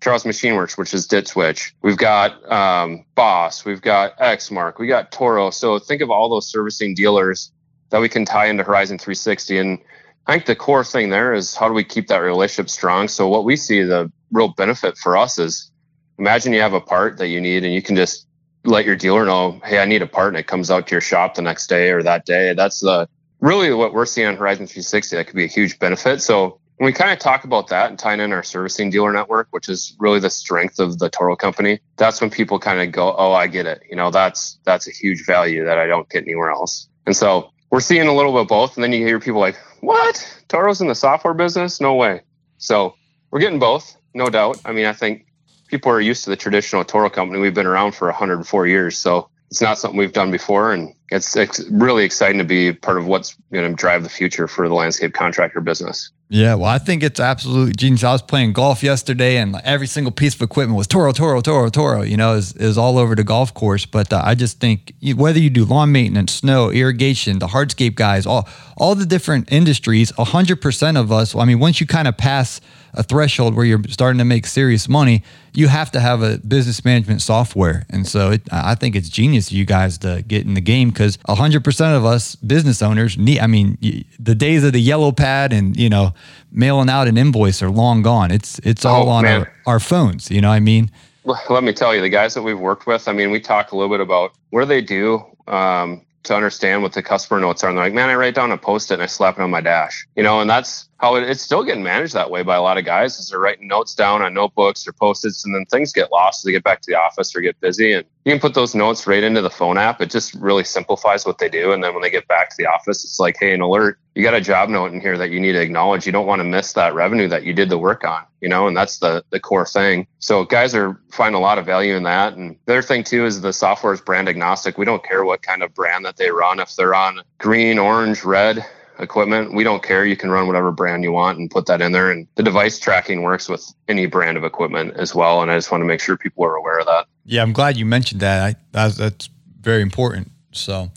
Charles 0.00 0.26
Machine 0.26 0.56
Works, 0.56 0.76
which 0.76 0.92
is 0.92 1.06
Ditch 1.06 1.36
Witch. 1.36 1.74
We've 1.80 1.96
got 1.96 2.50
um, 2.50 3.04
Boss, 3.14 3.64
we've 3.64 3.82
got 3.82 4.18
Exmark, 4.18 4.80
we 4.80 4.88
got 4.88 5.12
Toro. 5.12 5.50
So 5.50 5.78
think 5.78 6.02
of 6.02 6.10
all 6.10 6.28
those 6.28 6.50
servicing 6.50 6.94
dealers 6.94 7.52
that 7.90 8.00
we 8.00 8.08
can 8.08 8.24
tie 8.24 8.46
into 8.46 8.64
Horizon 8.64 8.98
360. 8.98 9.58
And 9.58 9.78
I 10.26 10.32
think 10.32 10.46
the 10.46 10.56
core 10.56 10.82
thing 10.82 11.10
there 11.10 11.32
is 11.34 11.54
how 11.54 11.68
do 11.68 11.74
we 11.74 11.84
keep 11.84 12.08
that 12.08 12.18
relationship 12.18 12.68
strong? 12.68 13.06
So 13.06 13.28
what 13.28 13.44
we 13.44 13.54
see 13.54 13.82
the 13.82 14.10
real 14.32 14.48
benefit 14.48 14.98
for 14.98 15.16
us 15.16 15.38
is 15.38 15.70
imagine 16.18 16.52
you 16.52 16.60
have 16.60 16.72
a 16.72 16.80
part 16.80 17.18
that 17.18 17.28
you 17.28 17.40
need 17.40 17.64
and 17.64 17.72
you 17.72 17.82
can 17.82 17.96
just 17.96 18.26
let 18.64 18.84
your 18.84 18.96
dealer 18.96 19.24
know, 19.24 19.60
hey, 19.64 19.78
I 19.78 19.84
need 19.84 20.02
a 20.02 20.06
part, 20.06 20.28
and 20.28 20.36
it 20.36 20.46
comes 20.46 20.70
out 20.70 20.86
to 20.88 20.94
your 20.94 21.00
shop 21.00 21.34
the 21.34 21.42
next 21.42 21.68
day 21.68 21.90
or 21.90 22.02
that 22.02 22.26
day. 22.26 22.52
That's 22.54 22.80
the 22.80 23.08
really 23.40 23.72
what 23.72 23.92
we're 23.92 24.06
seeing 24.06 24.26
on 24.26 24.36
Horizon 24.36 24.66
360. 24.66 25.16
That 25.16 25.26
could 25.26 25.36
be 25.36 25.44
a 25.44 25.48
huge 25.48 25.78
benefit. 25.78 26.20
So 26.20 26.58
when 26.76 26.86
we 26.86 26.92
kind 26.92 27.10
of 27.10 27.18
talk 27.18 27.44
about 27.44 27.68
that 27.68 27.90
and 27.90 27.98
tying 27.98 28.20
in 28.20 28.32
our 28.32 28.42
servicing 28.42 28.90
dealer 28.90 29.12
network, 29.12 29.48
which 29.50 29.68
is 29.68 29.94
really 29.98 30.20
the 30.20 30.30
strength 30.30 30.78
of 30.78 30.98
the 30.98 31.08
Toro 31.08 31.36
company, 31.36 31.80
that's 31.96 32.20
when 32.20 32.30
people 32.30 32.58
kind 32.58 32.80
of 32.80 32.92
go, 32.92 33.14
"Oh, 33.16 33.32
I 33.32 33.46
get 33.46 33.66
it." 33.66 33.82
You 33.88 33.96
know, 33.96 34.10
that's 34.10 34.58
that's 34.64 34.86
a 34.86 34.90
huge 34.90 35.24
value 35.24 35.64
that 35.64 35.78
I 35.78 35.86
don't 35.86 36.08
get 36.08 36.24
anywhere 36.24 36.50
else. 36.50 36.88
And 37.06 37.16
so 37.16 37.50
we're 37.70 37.80
seeing 37.80 38.06
a 38.06 38.14
little 38.14 38.32
bit 38.32 38.48
both. 38.48 38.76
And 38.76 38.84
then 38.84 38.92
you 38.92 39.06
hear 39.06 39.20
people 39.20 39.40
like, 39.40 39.56
"What? 39.80 40.42
Toro's 40.48 40.80
in 40.80 40.88
the 40.88 40.94
software 40.94 41.34
business? 41.34 41.80
No 41.80 41.94
way." 41.94 42.22
So 42.58 42.94
we're 43.30 43.40
getting 43.40 43.58
both, 43.58 43.96
no 44.14 44.28
doubt. 44.28 44.60
I 44.64 44.72
mean, 44.72 44.86
I 44.86 44.92
think 44.92 45.26
people 45.68 45.90
are 45.92 46.00
used 46.00 46.24
to 46.24 46.30
the 46.30 46.36
traditional 46.36 46.84
Toro 46.84 47.10
company. 47.10 47.40
We've 47.40 47.54
been 47.54 47.66
around 47.66 47.92
for 47.92 48.06
104 48.06 48.66
years, 48.66 48.96
so 48.96 49.28
it's 49.50 49.60
not 49.60 49.78
something 49.78 49.98
we've 49.98 50.12
done 50.12 50.30
before, 50.30 50.72
and 50.72 50.92
it's, 51.10 51.36
it's 51.36 51.64
really 51.70 52.04
exciting 52.04 52.38
to 52.38 52.44
be 52.44 52.72
part 52.72 52.98
of 52.98 53.06
what's 53.06 53.36
going 53.52 53.68
to 53.68 53.76
drive 53.76 54.02
the 54.02 54.08
future 54.08 54.48
for 54.48 54.68
the 54.68 54.74
landscape 54.74 55.14
contractor 55.14 55.60
business. 55.60 56.10
Yeah, 56.28 56.54
well, 56.56 56.68
I 56.68 56.78
think 56.78 57.04
it's 57.04 57.20
absolutely 57.20 57.74
genius. 57.74 58.02
I 58.02 58.10
was 58.10 58.22
playing 58.22 58.52
golf 58.52 58.82
yesterday, 58.82 59.36
and 59.36 59.54
every 59.62 59.86
single 59.86 60.10
piece 60.10 60.34
of 60.34 60.42
equipment 60.42 60.76
was 60.76 60.88
Toro, 60.88 61.12
Toro, 61.12 61.40
Toro, 61.40 61.68
Toro. 61.68 62.02
You 62.02 62.16
know, 62.16 62.34
is 62.34 62.52
is 62.54 62.76
all 62.76 62.98
over 62.98 63.14
the 63.14 63.22
golf 63.22 63.54
course. 63.54 63.86
But 63.86 64.12
uh, 64.12 64.22
I 64.24 64.34
just 64.34 64.58
think 64.58 64.92
whether 65.14 65.38
you 65.38 65.50
do 65.50 65.64
lawn 65.64 65.92
maintenance, 65.92 66.32
snow, 66.32 66.70
irrigation, 66.70 67.38
the 67.38 67.46
hardscape 67.46 67.94
guys, 67.94 68.26
all 68.26 68.48
all 68.76 68.96
the 68.96 69.06
different 69.06 69.52
industries, 69.52 70.10
hundred 70.18 70.60
percent 70.60 70.96
of 70.96 71.12
us. 71.12 71.36
I 71.36 71.44
mean, 71.44 71.60
once 71.60 71.80
you 71.80 71.86
kind 71.86 72.08
of 72.08 72.16
pass 72.16 72.60
a 72.96 73.02
threshold 73.02 73.54
where 73.54 73.64
you're 73.64 73.82
starting 73.88 74.18
to 74.18 74.24
make 74.24 74.46
serious 74.46 74.88
money, 74.88 75.22
you 75.52 75.68
have 75.68 75.90
to 75.92 76.00
have 76.00 76.22
a 76.22 76.38
business 76.38 76.84
management 76.84 77.22
software. 77.22 77.86
And 77.90 78.06
so 78.06 78.32
it, 78.32 78.42
I 78.50 78.74
think 78.74 78.96
it's 78.96 79.08
genius 79.08 79.52
you 79.52 79.64
guys 79.64 79.98
to 79.98 80.22
get 80.26 80.46
in 80.46 80.54
the 80.54 80.60
game 80.60 80.90
because 80.90 81.16
100% 81.28 81.96
of 81.96 82.04
us 82.04 82.36
business 82.36 82.82
owners 82.82 83.16
need, 83.16 83.40
I 83.40 83.46
mean, 83.46 83.78
the 84.18 84.34
days 84.34 84.64
of 84.64 84.72
the 84.72 84.80
yellow 84.80 85.12
pad 85.12 85.52
and, 85.52 85.76
you 85.76 85.88
know, 85.88 86.14
mailing 86.50 86.88
out 86.88 87.08
an 87.08 87.16
invoice 87.16 87.62
are 87.62 87.70
long 87.70 88.02
gone. 88.02 88.30
It's, 88.30 88.58
it's 88.60 88.84
all 88.84 89.08
oh, 89.08 89.12
on 89.12 89.26
our, 89.26 89.52
our 89.66 89.80
phones. 89.80 90.30
You 90.30 90.40
know 90.40 90.48
what 90.48 90.54
I 90.54 90.60
mean? 90.60 90.90
Let 91.24 91.64
me 91.64 91.72
tell 91.72 91.94
you, 91.94 92.00
the 92.00 92.08
guys 92.08 92.34
that 92.34 92.42
we've 92.42 92.58
worked 92.58 92.86
with, 92.86 93.08
I 93.08 93.12
mean, 93.12 93.30
we 93.30 93.40
talk 93.40 93.72
a 93.72 93.76
little 93.76 93.92
bit 93.92 94.00
about 94.00 94.32
what 94.50 94.60
do 94.60 94.66
they 94.66 94.80
do 94.80 95.24
um, 95.48 96.06
to 96.22 96.36
understand 96.36 96.82
what 96.82 96.92
the 96.92 97.02
customer 97.02 97.40
notes 97.40 97.64
are. 97.64 97.68
And 97.68 97.78
they're 97.78 97.86
like, 97.86 97.94
man, 97.94 98.08
I 98.08 98.14
write 98.14 98.34
down 98.34 98.52
a 98.52 98.58
post 98.58 98.90
it 98.90 98.94
and 98.94 99.02
I 99.02 99.06
slap 99.06 99.38
it 99.38 99.42
on 99.42 99.50
my 99.50 99.60
dash, 99.60 100.06
you 100.14 100.22
know, 100.22 100.40
and 100.40 100.48
that's 100.48 100.85
how 100.98 101.16
it, 101.16 101.28
it's 101.28 101.42
still 101.42 101.62
getting 101.62 101.82
managed 101.82 102.14
that 102.14 102.30
way 102.30 102.42
by 102.42 102.56
a 102.56 102.62
lot 102.62 102.78
of 102.78 102.84
guys 102.84 103.18
is 103.18 103.28
they're 103.28 103.38
writing 103.38 103.68
notes 103.68 103.94
down 103.94 104.22
on 104.22 104.32
notebooks 104.34 104.86
or 104.86 104.92
post-its 104.92 105.44
and 105.44 105.54
then 105.54 105.64
things 105.66 105.92
get 105.92 106.10
lost 106.10 106.40
as 106.40 106.44
they 106.44 106.52
get 106.52 106.64
back 106.64 106.80
to 106.82 106.90
the 106.90 106.98
office 106.98 107.34
or 107.36 107.40
get 107.40 107.60
busy. 107.60 107.92
And 107.92 108.04
you 108.24 108.32
can 108.32 108.40
put 108.40 108.54
those 108.54 108.74
notes 108.74 109.06
right 109.06 109.22
into 109.22 109.42
the 109.42 109.50
phone 109.50 109.78
app. 109.78 110.00
It 110.00 110.10
just 110.10 110.34
really 110.34 110.64
simplifies 110.64 111.26
what 111.26 111.38
they 111.38 111.48
do. 111.48 111.72
And 111.72 111.84
then 111.84 111.92
when 111.92 112.02
they 112.02 112.10
get 112.10 112.26
back 112.28 112.50
to 112.50 112.56
the 112.58 112.66
office, 112.66 113.04
it's 113.04 113.20
like, 113.20 113.36
hey, 113.38 113.52
an 113.52 113.60
alert, 113.60 113.98
you 114.14 114.22
got 114.22 114.34
a 114.34 114.40
job 114.40 114.70
note 114.70 114.92
in 114.92 115.00
here 115.00 115.18
that 115.18 115.30
you 115.30 115.38
need 115.38 115.52
to 115.52 115.60
acknowledge. 115.60 116.06
You 116.06 116.12
don't 116.12 116.26
want 116.26 116.40
to 116.40 116.44
miss 116.44 116.72
that 116.72 116.94
revenue 116.94 117.28
that 117.28 117.44
you 117.44 117.52
did 117.52 117.68
the 117.68 117.76
work 117.76 118.02
on, 118.02 118.24
you 118.40 118.48
know, 118.48 118.66
and 118.66 118.74
that's 118.74 118.98
the 118.98 119.22
the 119.30 119.38
core 119.38 119.66
thing. 119.66 120.06
So 120.20 120.44
guys 120.44 120.74
are 120.74 120.98
finding 121.12 121.38
a 121.38 121.42
lot 121.42 121.58
of 121.58 121.66
value 121.66 121.94
in 121.94 122.04
that. 122.04 122.34
And 122.34 122.56
the 122.64 122.72
other 122.72 122.82
thing 122.82 123.04
too 123.04 123.26
is 123.26 123.42
the 123.42 123.52
software 123.52 123.92
is 123.92 124.00
brand 124.00 124.28
agnostic. 124.28 124.78
We 124.78 124.86
don't 124.86 125.04
care 125.04 125.24
what 125.24 125.42
kind 125.42 125.62
of 125.62 125.74
brand 125.74 126.06
that 126.06 126.16
they 126.16 126.30
run. 126.30 126.60
If 126.60 126.74
they're 126.76 126.94
on 126.94 127.20
green, 127.38 127.78
orange, 127.78 128.24
red, 128.24 128.64
equipment. 128.98 129.54
We 129.54 129.64
don't 129.64 129.82
care. 129.82 130.04
You 130.04 130.16
can 130.16 130.30
run 130.30 130.46
whatever 130.46 130.70
brand 130.70 131.04
you 131.04 131.12
want 131.12 131.38
and 131.38 131.50
put 131.50 131.66
that 131.66 131.80
in 131.80 131.92
there. 131.92 132.10
And 132.10 132.26
the 132.34 132.42
device 132.42 132.78
tracking 132.78 133.22
works 133.22 133.48
with 133.48 133.72
any 133.88 134.06
brand 134.06 134.36
of 134.36 134.44
equipment 134.44 134.94
as 134.96 135.14
well. 135.14 135.42
And 135.42 135.50
I 135.50 135.56
just 135.56 135.70
want 135.70 135.82
to 135.82 135.86
make 135.86 136.00
sure 136.00 136.16
people 136.16 136.44
are 136.44 136.54
aware 136.54 136.78
of 136.78 136.86
that. 136.86 137.06
Yeah, 137.24 137.42
I'm 137.42 137.52
glad 137.52 137.76
you 137.76 137.86
mentioned 137.86 138.20
that. 138.20 138.42
I, 138.42 138.58
that's, 138.72 138.96
that's 138.96 139.28
very 139.60 139.82
important. 139.82 140.30
So, 140.52 140.90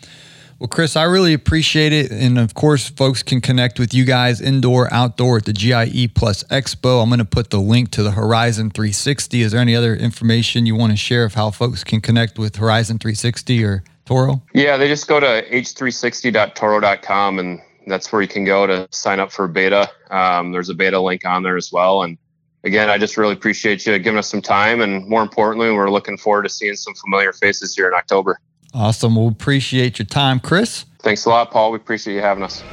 well, 0.60 0.68
Chris, 0.68 0.96
I 0.96 1.04
really 1.04 1.34
appreciate 1.34 1.94
it. 1.94 2.12
And 2.12 2.38
of 2.38 2.54
course, 2.54 2.90
folks 2.90 3.24
can 3.24 3.42
connect 3.42 3.80
with 3.80 3.94
you 3.94 4.06
guys 4.06 4.42
indoor, 4.42 4.94
outdoor 4.94 5.38
at 5.38 5.46
the 5.46 5.54
GIE 5.54 6.08
Plus 6.14 6.44
Expo. 6.46 7.02
I'm 7.02 7.10
going 7.10 7.20
to 7.20 7.26
put 7.26 7.50
the 7.50 7.60
link 7.60 7.92
to 7.92 8.04
the 8.04 8.12
Horizon 8.12 8.70
360. 8.70 9.42
Is 9.42 9.52
there 9.54 9.62
any 9.62 9.76
other 9.76 9.96
information 9.96 10.66
you 10.66 10.76
want 10.76 10.92
to 10.92 10.98
share 10.98 11.24
of 11.24 11.34
how 11.34 11.52
folks 11.52 11.84
can 11.84 12.02
connect 12.02 12.38
with 12.38 12.58
Horizon 12.58 13.00
360 13.00 13.64
or 13.64 13.84
Toro? 14.06 14.42
Yeah, 14.54 14.76
they 14.76 14.88
just 14.88 15.08
go 15.08 15.20
to 15.20 15.46
h360.toro.com 15.50 17.40
and 17.40 17.62
that's 17.90 18.12
where 18.12 18.22
you 18.22 18.28
can 18.28 18.46
go 18.46 18.68
to 18.68 18.88
sign 18.92 19.20
up 19.20 19.32
for 19.32 19.48
beta. 19.48 19.90
Um, 20.10 20.52
there's 20.52 20.70
a 20.70 20.74
beta 20.74 21.00
link 21.00 21.26
on 21.26 21.44
there 21.44 21.58
as 21.58 21.72
well. 21.72 22.04
And 22.04 22.18
again, 22.64 22.90
I 22.90 22.98
just 22.98 23.18
really 23.18 23.34
appreciate 23.34 23.86
you 23.86 23.98
giving 24.00 24.18
us 24.18 24.30
some 24.30 24.42
time. 24.42 24.82
And 24.82 25.08
more 25.08 25.22
importantly, 25.22 25.72
we're 25.72 25.90
looking 25.90 26.18
forward 26.18 26.44
to 26.44 26.50
seeing 26.50 26.76
some 26.76 26.94
familiar 26.96 27.34
faces 27.34 27.76
here 27.76 27.88
in 27.88 27.94
October. 27.94 28.40
Awesome. 28.74 29.16
We'll 29.16 29.30
appreciate 29.30 29.98
your 29.98 30.06
time, 30.06 30.40
Chris. 30.40 30.86
Thanks 31.00 31.26
a 31.26 31.30
lot, 31.30 31.52
Paul. 31.52 31.72
We 31.72 31.78
appreciate 31.78 32.16
you 32.16 32.22
having 32.22 32.44
us. 32.44 32.64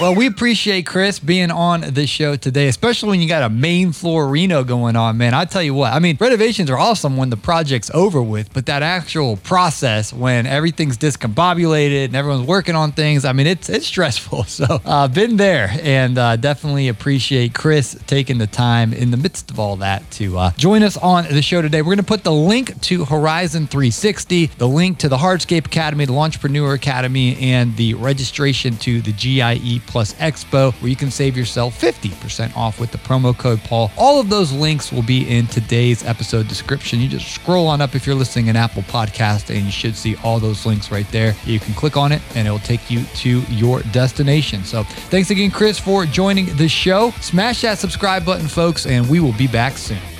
Well, 0.00 0.16
we 0.16 0.26
appreciate 0.26 0.84
Chris 0.86 1.20
being 1.20 1.50
on 1.50 1.82
the 1.82 2.06
show 2.06 2.34
today, 2.34 2.66
especially 2.66 3.10
when 3.10 3.20
you 3.20 3.28
got 3.28 3.42
a 3.42 3.48
main 3.48 3.92
floor 3.92 4.26
Reno 4.26 4.64
going 4.64 4.96
on, 4.96 5.16
man. 5.16 5.32
I 5.32 5.44
tell 5.44 5.62
you 5.62 5.74
what, 5.74 5.92
I 5.92 6.00
mean, 6.00 6.16
renovations 6.18 6.70
are 6.70 6.78
awesome 6.78 7.16
when 7.16 7.30
the 7.30 7.36
project's 7.36 7.90
over 7.94 8.20
with, 8.20 8.52
but 8.52 8.66
that 8.66 8.82
actual 8.82 9.36
process 9.36 10.12
when 10.12 10.46
everything's 10.46 10.98
discombobulated 10.98 12.06
and 12.06 12.16
everyone's 12.16 12.48
working 12.48 12.74
on 12.74 12.92
things, 12.92 13.24
I 13.24 13.32
mean, 13.32 13.46
it's 13.46 13.68
it's 13.68 13.86
stressful. 13.86 14.44
So, 14.52 14.64
I've 14.64 14.86
uh, 14.86 15.08
been 15.08 15.36
there 15.36 15.70
and 15.82 16.18
uh, 16.18 16.36
definitely 16.36 16.88
appreciate 16.88 17.54
Chris 17.54 17.98
taking 18.06 18.36
the 18.38 18.46
time 18.46 18.92
in 18.92 19.10
the 19.10 19.16
midst 19.16 19.50
of 19.50 19.58
all 19.58 19.76
that 19.76 20.08
to 20.12 20.36
uh, 20.36 20.50
join 20.56 20.82
us 20.82 20.96
on 20.98 21.24
the 21.24 21.40
show 21.40 21.62
today. 21.62 21.80
We're 21.80 21.94
going 21.94 21.98
to 21.98 22.02
put 22.02 22.22
the 22.22 22.32
link 22.32 22.78
to 22.82 23.04
Horizon 23.04 23.66
360, 23.66 24.46
the 24.58 24.68
link 24.68 24.98
to 24.98 25.08
the 25.08 25.16
Hardscape 25.16 25.64
Academy, 25.66 26.04
the 26.04 26.12
Lawnpreneur 26.12 26.74
Academy, 26.74 27.38
and 27.40 27.74
the 27.76 27.94
registration 27.94 28.76
to 28.78 29.00
the 29.00 29.12
GIE 29.12 29.80
Plus 29.92 30.14
Expo, 30.14 30.72
where 30.80 30.88
you 30.88 30.96
can 30.96 31.10
save 31.10 31.36
yourself 31.36 31.78
50% 31.78 32.56
off 32.56 32.80
with 32.80 32.90
the 32.92 32.98
promo 32.98 33.36
code 33.36 33.62
Paul. 33.64 33.90
All 33.98 34.18
of 34.18 34.30
those 34.30 34.50
links 34.50 34.90
will 34.90 35.02
be 35.02 35.28
in 35.28 35.46
today's 35.46 36.02
episode 36.04 36.48
description. 36.48 36.98
You 36.98 37.08
just 37.08 37.30
scroll 37.30 37.66
on 37.66 37.82
up 37.82 37.94
if 37.94 38.06
you're 38.06 38.16
listening 38.16 38.46
in 38.46 38.56
Apple 38.56 38.82
Podcast, 38.84 39.54
and 39.54 39.66
you 39.66 39.70
should 39.70 39.94
see 39.94 40.16
all 40.24 40.40
those 40.40 40.64
links 40.64 40.90
right 40.90 41.06
there. 41.12 41.36
You 41.44 41.60
can 41.60 41.74
click 41.74 41.98
on 41.98 42.10
it, 42.10 42.22
and 42.34 42.48
it 42.48 42.50
will 42.50 42.58
take 42.60 42.90
you 42.90 43.04
to 43.16 43.40
your 43.50 43.80
destination. 43.92 44.64
So 44.64 44.84
thanks 44.84 45.28
again, 45.28 45.50
Chris, 45.50 45.78
for 45.78 46.06
joining 46.06 46.46
the 46.56 46.68
show. 46.68 47.10
Smash 47.20 47.60
that 47.60 47.78
subscribe 47.78 48.24
button, 48.24 48.48
folks, 48.48 48.86
and 48.86 49.06
we 49.10 49.20
will 49.20 49.34
be 49.34 49.46
back 49.46 49.76
soon. 49.76 50.11